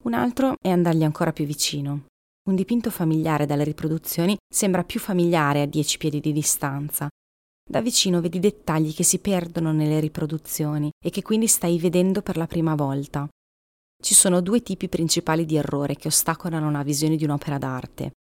Un 0.04 0.12
altro 0.12 0.56
è 0.60 0.68
andargli 0.68 1.02
ancora 1.02 1.32
più 1.32 1.46
vicino. 1.46 2.08
Un 2.46 2.54
dipinto 2.54 2.90
familiare 2.90 3.46
dalle 3.46 3.64
riproduzioni 3.64 4.36
sembra 4.46 4.84
più 4.84 5.00
familiare 5.00 5.62
a 5.62 5.66
dieci 5.66 5.96
piedi 5.96 6.20
di 6.20 6.30
distanza. 6.30 7.08
Da 7.66 7.80
vicino 7.80 8.20
vedi 8.20 8.38
dettagli 8.38 8.92
che 8.92 9.02
si 9.02 9.18
perdono 9.18 9.72
nelle 9.72 9.98
riproduzioni 9.98 10.90
e 11.02 11.08
che 11.08 11.22
quindi 11.22 11.46
stai 11.46 11.78
vedendo 11.78 12.20
per 12.20 12.36
la 12.36 12.46
prima 12.46 12.74
volta. 12.74 13.26
Ci 13.98 14.12
sono 14.12 14.42
due 14.42 14.60
tipi 14.60 14.90
principali 14.90 15.46
di 15.46 15.56
errore 15.56 15.96
che 15.96 16.08
ostacolano 16.08 16.70
la 16.70 16.82
visione 16.82 17.16
di 17.16 17.24
un'opera 17.24 17.56
d'arte. 17.56 18.10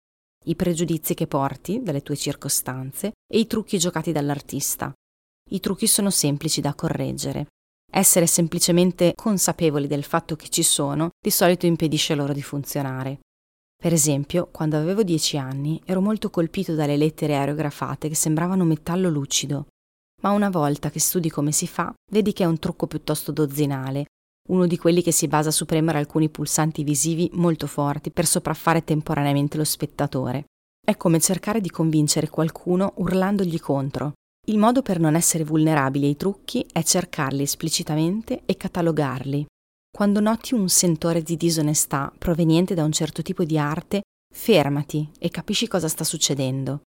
I 0.48 0.54
pregiudizi 0.54 1.14
che 1.14 1.26
porti 1.26 1.82
dalle 1.82 2.02
tue 2.02 2.14
circostanze 2.14 3.14
e 3.26 3.38
i 3.38 3.48
trucchi 3.48 3.78
giocati 3.78 4.12
dall'artista. 4.12 4.92
I 5.50 5.58
trucchi 5.58 5.88
sono 5.88 6.10
semplici 6.10 6.60
da 6.60 6.72
correggere. 6.72 7.46
Essere 7.90 8.28
semplicemente 8.28 9.12
consapevoli 9.16 9.88
del 9.88 10.04
fatto 10.04 10.36
che 10.36 10.48
ci 10.48 10.62
sono 10.62 11.10
di 11.20 11.30
solito 11.30 11.66
impedisce 11.66 12.14
loro 12.14 12.32
di 12.32 12.42
funzionare. 12.42 13.18
Per 13.76 13.92
esempio, 13.92 14.48
quando 14.52 14.76
avevo 14.76 15.02
dieci 15.02 15.36
anni 15.36 15.82
ero 15.84 16.00
molto 16.00 16.30
colpito 16.30 16.76
dalle 16.76 16.96
lettere 16.96 17.36
aerografate 17.36 18.08
che 18.08 18.14
sembravano 18.14 18.62
metallo 18.64 19.08
lucido. 19.08 19.66
Ma 20.22 20.30
una 20.30 20.48
volta 20.48 20.90
che 20.90 21.00
studi 21.00 21.28
come 21.28 21.50
si 21.50 21.66
fa, 21.66 21.92
vedi 22.12 22.32
che 22.32 22.44
è 22.44 22.46
un 22.46 22.60
trucco 22.60 22.86
piuttosto 22.86 23.32
dozzinale, 23.32 24.06
uno 24.46 24.66
di 24.66 24.78
quelli 24.78 25.02
che 25.02 25.12
si 25.12 25.28
basa 25.28 25.50
su 25.50 25.64
premere 25.64 25.98
alcuni 25.98 26.28
pulsanti 26.28 26.84
visivi 26.84 27.30
molto 27.34 27.66
forti 27.66 28.10
per 28.10 28.26
sopraffare 28.26 28.84
temporaneamente 28.84 29.56
lo 29.56 29.64
spettatore. 29.64 30.44
È 30.84 30.96
come 30.96 31.20
cercare 31.20 31.60
di 31.60 31.70
convincere 31.70 32.28
qualcuno 32.28 32.92
urlandogli 32.96 33.58
contro, 33.58 34.12
il 34.48 34.58
modo 34.58 34.80
per 34.82 35.00
non 35.00 35.16
essere 35.16 35.42
vulnerabili 35.42 36.06
ai 36.06 36.16
trucchi 36.16 36.64
è 36.70 36.82
cercarli 36.84 37.42
esplicitamente 37.42 38.42
e 38.46 38.56
catalogarli. 38.56 39.44
Quando 39.90 40.20
noti 40.20 40.54
un 40.54 40.68
sentore 40.68 41.22
di 41.22 41.36
disonestà 41.36 42.12
proveniente 42.16 42.74
da 42.74 42.84
un 42.84 42.92
certo 42.92 43.22
tipo 43.22 43.42
di 43.42 43.58
arte, 43.58 44.02
fermati 44.32 45.10
e 45.18 45.30
capisci 45.30 45.66
cosa 45.66 45.88
sta 45.88 46.04
succedendo. 46.04 46.82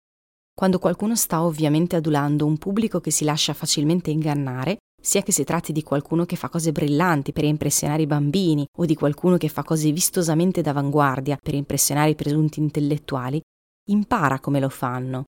Quando 0.53 0.79
qualcuno 0.79 1.17
sta 1.17 1.43
ovviamente 1.43 1.97
adulando 1.97 2.45
un 2.45 2.59
pubblico 2.59 3.01
che 3.01 3.11
si 3.11 3.25
lascia 3.25 3.55
facilmente 3.55 4.11
ingannare, 4.11 4.77
sia 5.01 5.23
che 5.23 5.33
si 5.33 5.45
tratti 5.45 5.73
di 5.73 5.83
qualcuno 5.83 6.25
che 6.25 6.37
fa 6.37 6.49
cose 6.49 6.73
brillanti 6.73 7.33
per 7.33 7.45
impressionare 7.45 8.03
i 8.03 8.07
bambini 8.07 8.67
o 8.79 8.85
di 8.85 8.95
qualcuno 8.95 9.37
che 9.37 9.49
fa 9.49 9.63
cose 9.63 9.93
vistosamente 9.93 10.63
d'avanguardia 10.63 11.39
per 11.43 11.55
impressionare 11.55 12.11
i 12.11 12.15
presunti 12.15 12.61
intellettuali, 12.61 13.41
impara 13.91 14.41
come 14.41 14.61
lo 14.61 14.69
fanno 14.69 15.25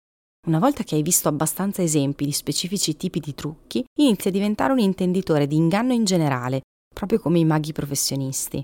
una 0.49 0.59
volta 0.59 0.83
che 0.83 0.95
hai 0.95 1.03
visto 1.03 1.29
abbastanza 1.29 1.83
esempi 1.83 2.25
di 2.25 2.33
specifici 2.33 2.97
tipi 2.97 3.21
di 3.21 3.35
trucchi, 3.35 3.85
inizi 3.99 4.29
a 4.29 4.31
diventare 4.31 4.73
un 4.73 4.79
intenditore 4.79 5.47
di 5.47 5.57
inganno 5.57 5.93
in 5.93 6.05
generale, 6.05 6.63
proprio 6.95 7.19
come 7.19 7.39
i 7.39 7.45
maghi 7.45 7.73
professionisti. 7.73 8.63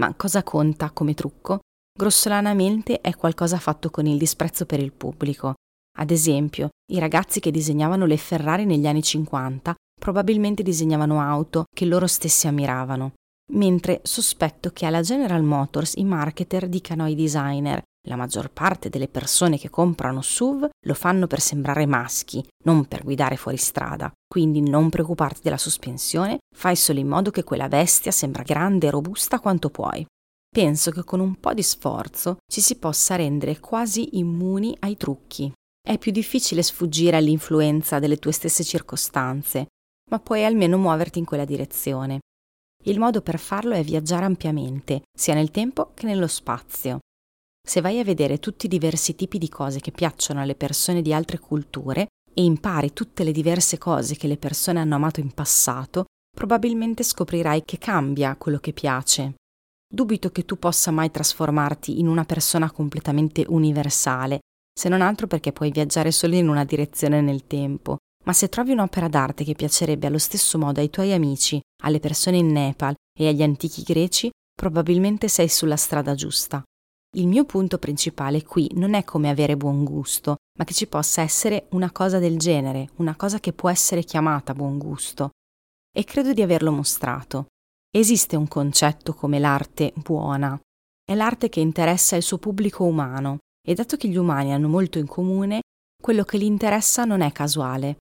Ma 0.00 0.14
cosa 0.14 0.44
conta 0.44 0.90
come 0.92 1.14
trucco? 1.14 1.60
Grossolanamente 1.98 3.00
è 3.00 3.16
qualcosa 3.16 3.58
fatto 3.58 3.90
con 3.90 4.06
il 4.06 4.18
disprezzo 4.18 4.66
per 4.66 4.78
il 4.78 4.92
pubblico. 4.92 5.54
Ad 5.98 6.10
esempio, 6.10 6.68
i 6.92 6.98
ragazzi 7.00 7.40
che 7.40 7.50
disegnavano 7.50 8.06
le 8.06 8.18
Ferrari 8.18 8.64
negli 8.64 8.86
anni 8.86 9.02
50 9.02 9.74
probabilmente 9.98 10.62
disegnavano 10.62 11.20
auto 11.20 11.64
che 11.74 11.84
loro 11.84 12.06
stessi 12.06 12.46
ammiravano, 12.46 13.12
mentre 13.52 14.00
sospetto 14.02 14.70
che 14.70 14.86
alla 14.86 15.00
General 15.00 15.42
Motors 15.42 15.94
i 15.96 16.04
marketer 16.04 16.68
dicano 16.68 17.04
ai 17.04 17.14
designer 17.14 17.82
la 18.06 18.16
maggior 18.16 18.50
parte 18.50 18.88
delle 18.88 19.08
persone 19.08 19.58
che 19.58 19.68
comprano 19.68 20.22
SUV 20.22 20.68
lo 20.86 20.94
fanno 20.94 21.26
per 21.26 21.40
sembrare 21.40 21.86
maschi, 21.86 22.44
non 22.64 22.86
per 22.86 23.02
guidare 23.02 23.36
fuori 23.36 23.56
strada. 23.56 24.12
Quindi 24.28 24.60
non 24.60 24.90
preoccuparti 24.90 25.40
della 25.42 25.56
sospensione, 25.56 26.38
fai 26.54 26.76
solo 26.76 27.00
in 27.00 27.08
modo 27.08 27.30
che 27.30 27.42
quella 27.42 27.68
bestia 27.68 28.12
sembra 28.12 28.44
grande 28.44 28.86
e 28.86 28.90
robusta 28.90 29.40
quanto 29.40 29.70
puoi. 29.70 30.06
Penso 30.48 30.90
che 30.92 31.02
con 31.02 31.18
un 31.20 31.34
po' 31.40 31.52
di 31.52 31.62
sforzo 31.62 32.36
ci 32.50 32.60
si 32.60 32.76
possa 32.76 33.16
rendere 33.16 33.58
quasi 33.58 34.18
immuni 34.18 34.76
ai 34.80 34.96
trucchi. 34.96 35.52
È 35.86 35.98
più 35.98 36.12
difficile 36.12 36.62
sfuggire 36.62 37.16
all'influenza 37.16 37.98
delle 37.98 38.18
tue 38.18 38.32
stesse 38.32 38.62
circostanze, 38.62 39.66
ma 40.10 40.18
puoi 40.18 40.44
almeno 40.44 40.78
muoverti 40.78 41.18
in 41.18 41.24
quella 41.24 41.44
direzione. 41.44 42.20
Il 42.84 42.98
modo 42.98 43.20
per 43.20 43.38
farlo 43.38 43.74
è 43.74 43.82
viaggiare 43.82 44.24
ampiamente, 44.24 45.02
sia 45.16 45.34
nel 45.34 45.50
tempo 45.50 45.90
che 45.94 46.06
nello 46.06 46.28
spazio. 46.28 47.00
Se 47.66 47.80
vai 47.80 47.98
a 47.98 48.04
vedere 48.04 48.38
tutti 48.38 48.66
i 48.66 48.68
diversi 48.68 49.16
tipi 49.16 49.38
di 49.38 49.48
cose 49.48 49.80
che 49.80 49.90
piacciono 49.90 50.40
alle 50.40 50.54
persone 50.54 51.02
di 51.02 51.12
altre 51.12 51.40
culture 51.40 52.06
e 52.32 52.44
impari 52.44 52.92
tutte 52.92 53.24
le 53.24 53.32
diverse 53.32 53.76
cose 53.78 54.14
che 54.14 54.28
le 54.28 54.36
persone 54.36 54.78
hanno 54.78 54.94
amato 54.94 55.18
in 55.18 55.32
passato, 55.32 56.04
probabilmente 56.30 57.02
scoprirai 57.02 57.64
che 57.64 57.78
cambia 57.78 58.36
quello 58.36 58.58
che 58.58 58.72
piace. 58.72 59.34
Dubito 59.92 60.30
che 60.30 60.44
tu 60.44 60.58
possa 60.58 60.90
mai 60.92 61.10
trasformarti 61.10 61.98
in 61.98 62.06
una 62.06 62.24
persona 62.24 62.70
completamente 62.70 63.44
universale, 63.48 64.40
se 64.72 64.88
non 64.88 65.00
altro 65.00 65.26
perché 65.26 65.52
puoi 65.52 65.70
viaggiare 65.70 66.12
solo 66.12 66.36
in 66.36 66.48
una 66.48 66.64
direzione 66.64 67.20
nel 67.20 67.46
tempo. 67.46 67.96
Ma 68.26 68.32
se 68.32 68.48
trovi 68.48 68.72
un'opera 68.72 69.08
d'arte 69.08 69.44
che 69.44 69.54
piacerebbe 69.54 70.08
allo 70.08 70.18
stesso 70.18 70.58
modo 70.58 70.80
ai 70.80 70.90
tuoi 70.90 71.12
amici, 71.12 71.60
alle 71.84 72.00
persone 72.00 72.38
in 72.38 72.50
Nepal 72.50 72.94
e 73.16 73.28
agli 73.28 73.42
antichi 73.42 73.82
greci, 73.82 74.30
probabilmente 74.52 75.28
sei 75.28 75.48
sulla 75.48 75.76
strada 75.76 76.14
giusta. 76.14 76.62
Il 77.16 77.28
mio 77.28 77.44
punto 77.44 77.78
principale 77.78 78.42
qui 78.42 78.68
non 78.74 78.94
è 78.94 79.04
come 79.04 79.30
avere 79.30 79.56
buon 79.56 79.84
gusto, 79.84 80.36
ma 80.58 80.64
che 80.64 80.74
ci 80.74 80.88
possa 80.88 81.22
essere 81.22 81.66
una 81.70 81.92
cosa 81.92 82.18
del 82.18 82.36
genere, 82.36 82.90
una 82.96 83.14
cosa 83.14 83.38
che 83.38 83.52
può 83.52 83.70
essere 83.70 84.02
chiamata 84.02 84.54
buon 84.54 84.76
gusto. 84.76 85.30
E 85.96 86.04
credo 86.04 86.32
di 86.32 86.42
averlo 86.42 86.72
mostrato. 86.72 87.46
Esiste 87.90 88.36
un 88.36 88.48
concetto 88.48 89.14
come 89.14 89.38
l'arte 89.38 89.92
buona. 89.94 90.58
È 91.02 91.14
l'arte 91.14 91.48
che 91.48 91.60
interessa 91.60 92.16
il 92.16 92.22
suo 92.22 92.38
pubblico 92.38 92.84
umano, 92.84 93.38
e 93.66 93.72
dato 93.74 93.96
che 93.96 94.08
gli 94.08 94.16
umani 94.16 94.52
hanno 94.52 94.68
molto 94.68 94.98
in 94.98 95.06
comune, 95.06 95.60
quello 96.02 96.24
che 96.24 96.38
li 96.38 96.46
interessa 96.46 97.04
non 97.04 97.20
è 97.20 97.30
casuale. 97.30 97.98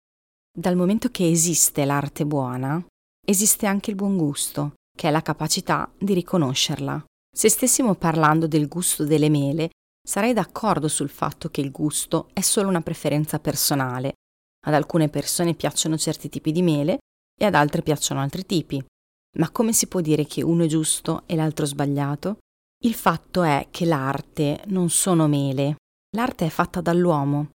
Dal 0.58 0.78
momento 0.78 1.10
che 1.10 1.30
esiste 1.30 1.84
l'arte 1.84 2.26
buona, 2.26 2.82
esiste 3.28 3.66
anche 3.66 3.90
il 3.90 3.98
buon 3.98 4.16
gusto, 4.16 4.76
che 4.98 5.10
è 5.10 5.12
la 5.12 5.22
capacità 5.22 5.92
di 6.00 6.14
riconoscerla. 6.14 7.04
Se 7.30 7.50
stessimo 7.50 7.96
parlando 7.96 8.48
del 8.48 8.70
gusto 8.70 9.04
delle 9.04 9.28
mele, 9.28 9.72
sarei 10.02 10.32
d'accordo 10.32 10.88
sul 10.88 11.10
fatto 11.10 11.50
che 11.50 11.60
il 11.60 11.72
gusto 11.72 12.30
è 12.32 12.40
solo 12.40 12.70
una 12.70 12.80
preferenza 12.80 13.38
personale. 13.38 14.14
Ad 14.68 14.74
alcune 14.74 15.10
persone 15.10 15.56
piacciono 15.56 15.98
certi 15.98 16.30
tipi 16.30 16.54
di 16.54 16.62
mele 16.62 17.00
e 17.38 17.44
ad 17.44 17.54
altre 17.54 17.82
piacciono 17.82 18.22
altri 18.22 18.46
tipi. 18.46 18.82
Ma 19.38 19.52
come 19.52 19.74
si 19.74 19.88
può 19.88 20.00
dire 20.00 20.26
che 20.26 20.42
uno 20.42 20.64
è 20.64 20.68
giusto 20.68 21.24
e 21.26 21.36
l'altro 21.36 21.66
sbagliato? 21.66 22.38
Il 22.82 22.94
fatto 22.94 23.44
è 23.44 23.68
che 23.72 23.84
l'arte 23.84 24.64
non 24.68 24.90
sono 24.90 25.28
mele. 25.28 25.76
L'arte 26.16 26.46
è 26.46 26.50
fatta 26.50 26.80
dall'uomo. 26.80 27.50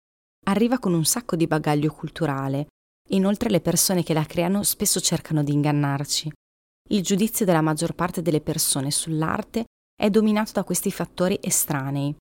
Arriva 0.48 0.80
con 0.80 0.96
un 0.96 1.06
sacco 1.06 1.36
di 1.36 1.46
bagaglio 1.46 1.92
culturale 1.92 2.70
inoltre 3.10 3.50
le 3.50 3.62
persone 3.62 4.04
che 4.04 4.14
la 4.14 4.26
creano 4.26 4.64
spesso 4.64 5.00
cercano 5.00 5.44
di 5.44 5.54
ingannarci. 5.54 6.32
Il 6.90 7.02
giudizio 7.04 7.46
della 7.46 7.62
maggior 7.62 7.94
parte 7.94 8.22
delle 8.22 8.42
persone 8.42 8.92
sull'arte 8.92 9.66
è 9.96 10.10
dominato 10.10 10.52
da 10.54 10.64
questi 10.64 10.92
fattori 10.92 11.38
estranei. 11.42 12.16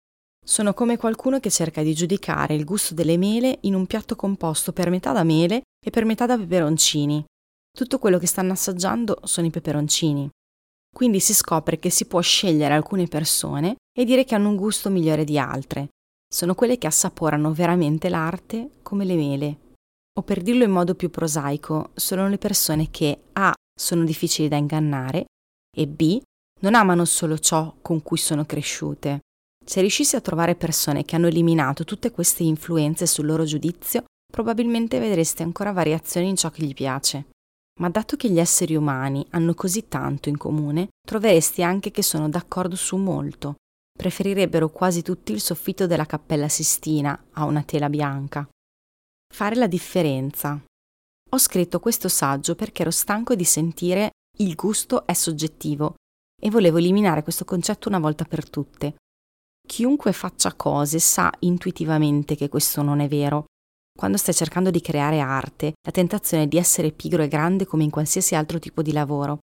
Sono 0.44 0.74
come 0.74 0.96
qualcuno 0.96 1.40
che 1.40 1.50
cerca 1.50 1.82
di 1.82 1.94
giudicare 1.94 2.54
il 2.54 2.64
gusto 2.64 2.94
delle 2.94 3.16
mele 3.16 3.58
in 3.62 3.74
un 3.74 3.86
piatto 3.86 4.16
composto 4.16 4.72
per 4.72 4.90
metà 4.90 5.12
da 5.12 5.24
mele 5.24 5.62
e 5.84 5.90
per 5.90 6.04
metà 6.04 6.26
da 6.26 6.36
peperoncini. 6.36 7.24
Tutto 7.76 7.98
quello 7.98 8.18
che 8.18 8.26
stanno 8.26 8.52
assaggiando 8.52 9.18
sono 9.24 9.46
i 9.46 9.50
peperoncini. 9.50 10.28
Quindi 10.94 11.20
si 11.20 11.34
scopre 11.34 11.78
che 11.78 11.90
si 11.90 12.06
può 12.06 12.20
scegliere 12.20 12.74
alcune 12.74 13.06
persone 13.06 13.76
e 13.92 14.04
dire 14.04 14.24
che 14.24 14.34
hanno 14.34 14.48
un 14.48 14.56
gusto 14.56 14.88
migliore 14.88 15.24
di 15.24 15.38
altre. 15.38 15.88
sono 16.28 16.54
quelle 16.54 16.76
che 16.76 16.86
assaporano 16.88 17.52
veramente 17.52 18.08
l'arte 18.08 18.70
come 18.82 19.04
le 19.04 19.14
mele. 19.14 19.65
O 20.18 20.22
per 20.22 20.42
dirlo 20.42 20.64
in 20.64 20.70
modo 20.70 20.94
più 20.94 21.10
prosaico, 21.10 21.90
sono 21.94 22.28
le 22.28 22.38
persone 22.38 22.90
che 22.90 23.24
A. 23.32 23.52
sono 23.78 24.04
difficili 24.04 24.48
da 24.48 24.56
ingannare 24.56 25.26
e 25.76 25.86
B. 25.86 26.20
non 26.62 26.74
amano 26.74 27.04
solo 27.04 27.38
ciò 27.38 27.74
con 27.82 28.02
cui 28.02 28.16
sono 28.16 28.46
cresciute. 28.46 29.20
Se 29.62 29.80
riuscissi 29.80 30.16
a 30.16 30.22
trovare 30.22 30.54
persone 30.54 31.04
che 31.04 31.16
hanno 31.16 31.26
eliminato 31.26 31.84
tutte 31.84 32.10
queste 32.10 32.44
influenze 32.44 33.04
sul 33.06 33.26
loro 33.26 33.44
giudizio, 33.44 34.04
probabilmente 34.32 34.98
vedreste 34.98 35.42
ancora 35.42 35.72
variazioni 35.72 36.28
in 36.28 36.36
ciò 36.36 36.50
che 36.50 36.64
gli 36.64 36.72
piace. 36.72 37.26
Ma 37.80 37.90
dato 37.90 38.16
che 38.16 38.30
gli 38.30 38.38
esseri 38.38 38.74
umani 38.74 39.26
hanno 39.30 39.52
così 39.52 39.86
tanto 39.86 40.30
in 40.30 40.38
comune, 40.38 40.88
troveresti 41.06 41.62
anche 41.62 41.90
che 41.90 42.02
sono 42.02 42.30
d'accordo 42.30 42.74
su 42.74 42.96
molto. 42.96 43.56
Preferirebbero 43.92 44.70
quasi 44.70 45.02
tutti 45.02 45.32
il 45.32 45.40
soffitto 45.40 45.86
della 45.86 46.06
Cappella 46.06 46.48
Sistina 46.48 47.26
a 47.32 47.44
una 47.44 47.62
tela 47.62 47.90
bianca. 47.90 48.48
Fare 49.32 49.54
la 49.56 49.66
differenza. 49.66 50.60
Ho 51.30 51.38
scritto 51.38 51.80
questo 51.80 52.08
saggio 52.08 52.54
perché 52.54 52.82
ero 52.82 52.90
stanco 52.90 53.34
di 53.34 53.44
sentire 53.44 54.10
il 54.38 54.54
gusto 54.54 55.06
è 55.06 55.12
soggettivo 55.12 55.94
e 56.40 56.50
volevo 56.50 56.78
eliminare 56.78 57.22
questo 57.22 57.44
concetto 57.44 57.88
una 57.88 57.98
volta 57.98 58.24
per 58.24 58.48
tutte. 58.48 58.96
Chiunque 59.66 60.12
faccia 60.12 60.54
cose 60.54 60.98
sa 60.98 61.32
intuitivamente 61.40 62.36
che 62.36 62.48
questo 62.48 62.82
non 62.82 63.00
è 63.00 63.08
vero 63.08 63.46
quando 63.96 64.18
stai 64.18 64.34
cercando 64.34 64.70
di 64.70 64.82
creare 64.82 65.20
arte, 65.20 65.72
la 65.82 65.90
tentazione 65.90 66.46
di 66.46 66.58
essere 66.58 66.92
pigro 66.92 67.22
è 67.22 67.28
grande 67.28 67.64
come 67.64 67.82
in 67.82 67.90
qualsiasi 67.90 68.34
altro 68.34 68.58
tipo 68.58 68.82
di 68.82 68.92
lavoro. 68.92 69.38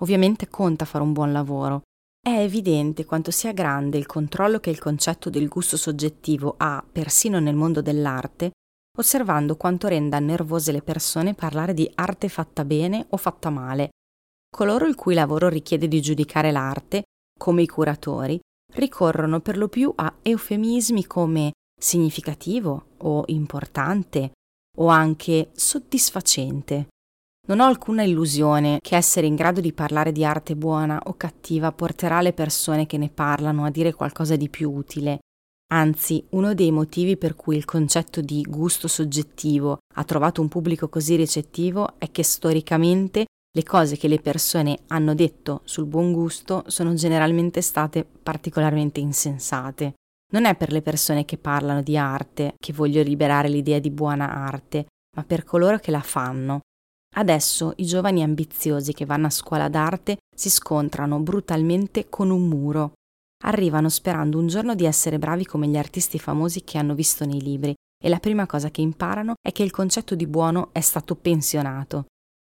Ovviamente 0.00 0.48
conta 0.48 0.84
fare 0.84 1.02
un 1.02 1.12
buon 1.12 1.32
lavoro. 1.32 1.82
È 2.20 2.30
evidente 2.30 3.04
quanto 3.04 3.32
sia 3.32 3.52
grande 3.52 3.98
il 3.98 4.06
controllo 4.06 4.60
che 4.60 4.70
il 4.70 4.78
concetto 4.78 5.30
del 5.30 5.48
gusto 5.48 5.76
soggettivo 5.76 6.54
ha, 6.58 6.84
persino 6.90 7.40
nel 7.40 7.56
mondo 7.56 7.82
dell'arte, 7.82 8.52
osservando 8.98 9.56
quanto 9.56 9.88
renda 9.88 10.18
nervose 10.18 10.72
le 10.72 10.82
persone 10.82 11.34
parlare 11.34 11.72
di 11.72 11.90
arte 11.94 12.28
fatta 12.28 12.64
bene 12.64 13.06
o 13.10 13.16
fatta 13.16 13.48
male. 13.50 13.90
Coloro 14.50 14.86
il 14.86 14.94
cui 14.94 15.14
lavoro 15.14 15.48
richiede 15.48 15.88
di 15.88 16.00
giudicare 16.00 16.50
l'arte, 16.50 17.04
come 17.38 17.62
i 17.62 17.66
curatori, 17.66 18.38
ricorrono 18.74 19.40
per 19.40 19.56
lo 19.56 19.68
più 19.68 19.92
a 19.94 20.12
eufemismi 20.20 21.06
come 21.06 21.52
significativo 21.80 22.86
o 22.98 23.22
importante 23.26 24.32
o 24.78 24.88
anche 24.88 25.50
soddisfacente. 25.54 26.88
Non 27.48 27.60
ho 27.60 27.64
alcuna 27.64 28.02
illusione 28.02 28.78
che 28.82 28.96
essere 28.96 29.26
in 29.26 29.34
grado 29.34 29.60
di 29.60 29.72
parlare 29.72 30.12
di 30.12 30.24
arte 30.24 30.54
buona 30.54 31.00
o 31.04 31.14
cattiva 31.14 31.72
porterà 31.72 32.20
le 32.20 32.32
persone 32.32 32.86
che 32.86 32.98
ne 32.98 33.08
parlano 33.08 33.64
a 33.64 33.70
dire 33.70 33.94
qualcosa 33.94 34.36
di 34.36 34.48
più 34.48 34.70
utile. 34.70 35.20
Anzi, 35.70 36.24
uno 36.30 36.54
dei 36.54 36.70
motivi 36.70 37.18
per 37.18 37.36
cui 37.36 37.56
il 37.56 37.66
concetto 37.66 38.22
di 38.22 38.42
gusto 38.42 38.88
soggettivo 38.88 39.78
ha 39.96 40.04
trovato 40.04 40.40
un 40.40 40.48
pubblico 40.48 40.88
così 40.88 41.14
ricettivo 41.14 41.98
è 41.98 42.10
che 42.10 42.22
storicamente 42.22 43.26
le 43.50 43.62
cose 43.64 43.96
che 43.96 44.08
le 44.08 44.20
persone 44.20 44.78
hanno 44.88 45.14
detto 45.14 45.60
sul 45.64 45.84
buon 45.84 46.12
gusto 46.12 46.64
sono 46.68 46.94
generalmente 46.94 47.60
state 47.60 48.04
particolarmente 48.04 49.00
insensate. 49.00 49.94
Non 50.32 50.46
è 50.46 50.54
per 50.54 50.72
le 50.72 50.80
persone 50.80 51.24
che 51.24 51.36
parlano 51.36 51.82
di 51.82 51.98
arte 51.98 52.54
che 52.58 52.72
voglio 52.72 53.02
liberare 53.02 53.48
l'idea 53.48 53.78
di 53.78 53.90
buona 53.90 54.30
arte, 54.30 54.86
ma 55.16 55.24
per 55.24 55.44
coloro 55.44 55.78
che 55.78 55.90
la 55.90 56.02
fanno. 56.02 56.60
Adesso 57.16 57.72
i 57.76 57.84
giovani 57.84 58.22
ambiziosi 58.22 58.92
che 58.92 59.06
vanno 59.06 59.26
a 59.26 59.30
scuola 59.30 59.68
d'arte 59.68 60.18
si 60.34 60.50
scontrano 60.50 61.18
brutalmente 61.20 62.08
con 62.08 62.30
un 62.30 62.46
muro. 62.46 62.92
Arrivano 63.44 63.88
sperando 63.88 64.38
un 64.38 64.48
giorno 64.48 64.74
di 64.74 64.84
essere 64.84 65.18
bravi 65.18 65.44
come 65.44 65.68
gli 65.68 65.76
artisti 65.76 66.18
famosi 66.18 66.64
che 66.64 66.78
hanno 66.78 66.94
visto 66.94 67.24
nei 67.24 67.40
libri 67.40 67.74
e 68.02 68.08
la 68.08 68.18
prima 68.18 68.46
cosa 68.46 68.70
che 68.70 68.80
imparano 68.80 69.34
è 69.40 69.52
che 69.52 69.62
il 69.62 69.70
concetto 69.70 70.14
di 70.14 70.26
buono 70.26 70.70
è 70.72 70.80
stato 70.80 71.14
pensionato. 71.14 72.06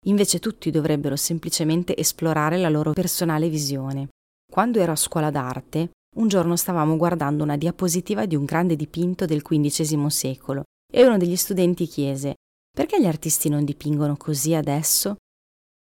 Invece 0.05 0.39
tutti 0.39 0.71
dovrebbero 0.71 1.15
semplicemente 1.15 1.95
esplorare 1.95 2.57
la 2.57 2.69
loro 2.69 2.93
personale 2.93 3.49
visione. 3.49 4.09
Quando 4.49 4.79
ero 4.79 4.93
a 4.93 4.95
scuola 4.95 5.29
d'arte, 5.29 5.91
un 6.17 6.27
giorno 6.27 6.55
stavamo 6.55 6.95
guardando 6.97 7.43
una 7.43 7.57
diapositiva 7.57 8.25
di 8.25 8.35
un 8.35 8.45
grande 8.45 8.75
dipinto 8.75 9.25
del 9.25 9.41
XV 9.41 10.07
secolo 10.07 10.63
e 10.91 11.05
uno 11.05 11.17
degli 11.17 11.35
studenti 11.35 11.85
chiese 11.85 12.35
perché 12.79 13.01
gli 13.01 13.05
artisti 13.05 13.49
non 13.49 13.65
dipingono 13.65 14.15
così 14.15 14.53
adesso? 14.53 15.17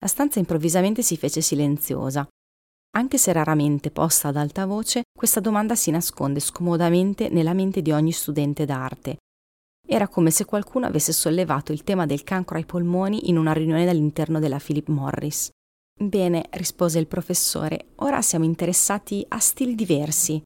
La 0.01 0.07
stanza 0.07 0.39
improvvisamente 0.39 1.03
si 1.03 1.17
fece 1.17 1.41
silenziosa. 1.41 2.27
Anche 2.97 3.19
se 3.19 3.33
raramente 3.33 3.91
posta 3.91 4.29
ad 4.29 4.37
alta 4.37 4.67
voce, 4.67 5.03
questa 5.13 5.41
domanda 5.41 5.75
si 5.75 5.91
nasconde 5.91 6.39
scomodamente 6.39 7.29
nella 7.29 7.53
mente 7.53 7.83
di 7.83 7.91
ogni 7.91 8.13
studente 8.13 8.65
d'arte. 8.65 9.17
Era 9.87 10.07
come 10.07 10.31
se 10.31 10.45
qualcuno 10.45 10.87
avesse 10.87 11.13
sollevato 11.13 11.73
il 11.73 11.83
tema 11.83 12.07
del 12.07 12.23
cancro 12.23 12.57
ai 12.57 12.65
polmoni 12.65 13.29
in 13.29 13.37
una 13.37 13.53
riunione 13.53 13.89
all'interno 13.89 14.39
della 14.39 14.61
Philip 14.65 14.89
Morris. 14.89 15.51
Bene, 16.01 16.47
rispose 16.51 17.01
il 17.01 17.09
professore, 17.09 17.87
ora 17.97 18.23
siamo 18.23 18.45
interessati 18.45 19.25
a 19.29 19.39
stili 19.39 19.75
diversi. 19.75 20.41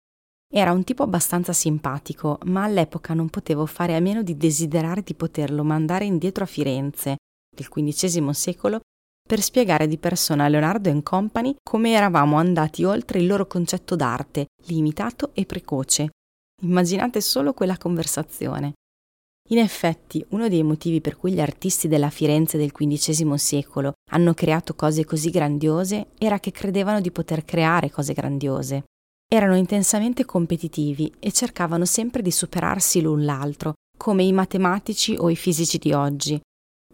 Era 0.50 0.72
un 0.72 0.84
tipo 0.84 1.02
abbastanza 1.02 1.52
simpatico, 1.52 2.38
ma 2.44 2.64
all'epoca 2.64 3.12
non 3.12 3.28
potevo 3.28 3.66
fare 3.66 3.94
a 3.94 4.00
meno 4.00 4.22
di 4.22 4.38
desiderare 4.38 5.02
di 5.02 5.14
poterlo 5.14 5.64
mandare 5.64 6.06
indietro 6.06 6.44
a 6.44 6.46
Firenze, 6.46 7.16
del 7.54 7.68
XV 7.68 8.30
secolo, 8.30 8.80
per 9.28 9.42
spiegare 9.42 9.86
di 9.86 9.98
persona 9.98 10.46
a 10.46 10.48
Leonardo 10.48 11.02
Company 11.02 11.56
come 11.62 11.92
eravamo 11.92 12.38
andati 12.38 12.82
oltre 12.84 13.18
il 13.18 13.26
loro 13.26 13.46
concetto 13.46 13.94
d'arte, 13.94 14.46
limitato 14.64 15.32
e 15.34 15.44
precoce. 15.44 16.08
Immaginate 16.62 17.20
solo 17.20 17.52
quella 17.52 17.76
conversazione. 17.76 18.72
In 19.50 19.58
effetti, 19.58 20.24
uno 20.30 20.48
dei 20.48 20.62
motivi 20.62 21.02
per 21.02 21.18
cui 21.18 21.32
gli 21.32 21.40
artisti 21.40 21.88
della 21.88 22.08
Firenze 22.08 22.56
del 22.56 22.72
XV 22.72 23.34
secolo 23.34 23.92
hanno 24.12 24.32
creato 24.32 24.74
cose 24.74 25.04
così 25.04 25.28
grandiose 25.28 26.06
era 26.16 26.40
che 26.40 26.50
credevano 26.50 27.02
di 27.02 27.10
poter 27.10 27.44
creare 27.44 27.90
cose 27.90 28.14
grandiose. 28.14 28.84
Erano 29.30 29.56
intensamente 29.56 30.24
competitivi 30.24 31.12
e 31.18 31.32
cercavano 31.32 31.84
sempre 31.84 32.22
di 32.22 32.30
superarsi 32.30 33.02
l'un 33.02 33.26
l'altro, 33.26 33.74
come 33.94 34.22
i 34.22 34.32
matematici 34.32 35.16
o 35.18 35.28
i 35.28 35.36
fisici 35.36 35.76
di 35.76 35.92
oggi, 35.92 36.40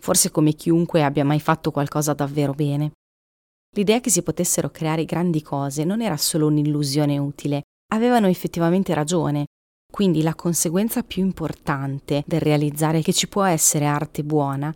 forse 0.04 0.30
come 0.30 0.52
chiunque 0.52 1.02
abbia 1.02 1.24
mai 1.24 1.40
fatto 1.40 1.70
qualcosa 1.70 2.12
davvero 2.12 2.52
bene. 2.52 2.92
L'idea 3.74 4.00
che 4.00 4.10
si 4.10 4.22
potessero 4.22 4.68
creare 4.68 5.06
grandi 5.06 5.40
cose 5.40 5.82
non 5.84 6.02
era 6.02 6.18
solo 6.18 6.46
un'illusione 6.48 7.16
utile, 7.16 7.62
avevano 7.94 8.28
effettivamente 8.28 8.92
ragione 8.92 9.46
quindi 9.94 10.22
la 10.22 10.34
conseguenza 10.34 11.04
più 11.04 11.22
importante 11.22 12.24
del 12.26 12.40
realizzare 12.40 13.00
che 13.00 13.12
ci 13.12 13.28
può 13.28 13.44
essere 13.44 13.84
arte 13.84 14.24
buona 14.24 14.74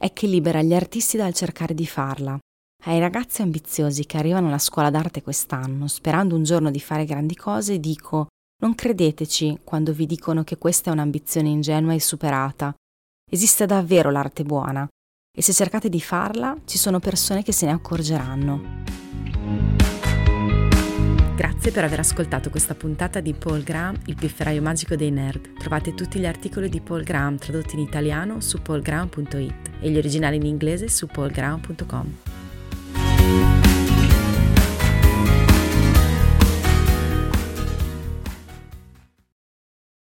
è 0.00 0.14
che 0.14 0.26
libera 0.26 0.62
gli 0.62 0.72
artisti 0.72 1.18
dal 1.18 1.34
cercare 1.34 1.74
di 1.74 1.86
farla. 1.86 2.38
Ai 2.86 2.98
ragazzi 2.98 3.42
ambiziosi 3.42 4.06
che 4.06 4.16
arrivano 4.16 4.46
alla 4.46 4.56
scuola 4.56 4.88
d'arte 4.88 5.20
quest'anno, 5.20 5.88
sperando 5.88 6.34
un 6.34 6.42
giorno 6.42 6.70
di 6.70 6.80
fare 6.80 7.04
grandi 7.04 7.36
cose, 7.36 7.78
dico 7.78 8.28
non 8.62 8.74
credeteci 8.74 9.60
quando 9.62 9.92
vi 9.92 10.06
dicono 10.06 10.42
che 10.42 10.56
questa 10.56 10.88
è 10.88 10.92
un'ambizione 10.94 11.50
ingenua 11.50 11.92
e 11.92 12.00
superata. 12.00 12.74
Esiste 13.28 13.66
davvero 13.66 14.12
l'arte 14.12 14.44
buona 14.44 14.86
e 15.36 15.42
se 15.42 15.52
cercate 15.52 15.88
di 15.88 16.00
farla 16.00 16.56
ci 16.64 16.78
sono 16.78 17.00
persone 17.00 17.42
che 17.42 17.50
se 17.50 17.66
ne 17.66 17.72
accorgeranno. 17.72 18.84
Grazie 21.34 21.72
per 21.72 21.82
aver 21.82 21.98
ascoltato 21.98 22.50
questa 22.50 22.76
puntata 22.76 23.18
di 23.18 23.34
Paul 23.34 23.64
Graham, 23.64 23.98
il 24.06 24.14
pifferaio 24.14 24.62
magico 24.62 24.94
dei 24.94 25.10
nerd. 25.10 25.58
Trovate 25.58 25.92
tutti 25.94 26.20
gli 26.20 26.26
articoli 26.26 26.68
di 26.68 26.80
Paul 26.80 27.02
Graham 27.02 27.36
tradotti 27.36 27.74
in 27.74 27.80
italiano 27.80 28.40
su 28.40 28.62
paulgraham.it 28.62 29.70
e 29.80 29.90
gli 29.90 29.96
originali 29.96 30.36
in 30.36 30.46
inglese 30.46 30.88
su 30.88 31.08
paulgraham.com. 31.08 32.45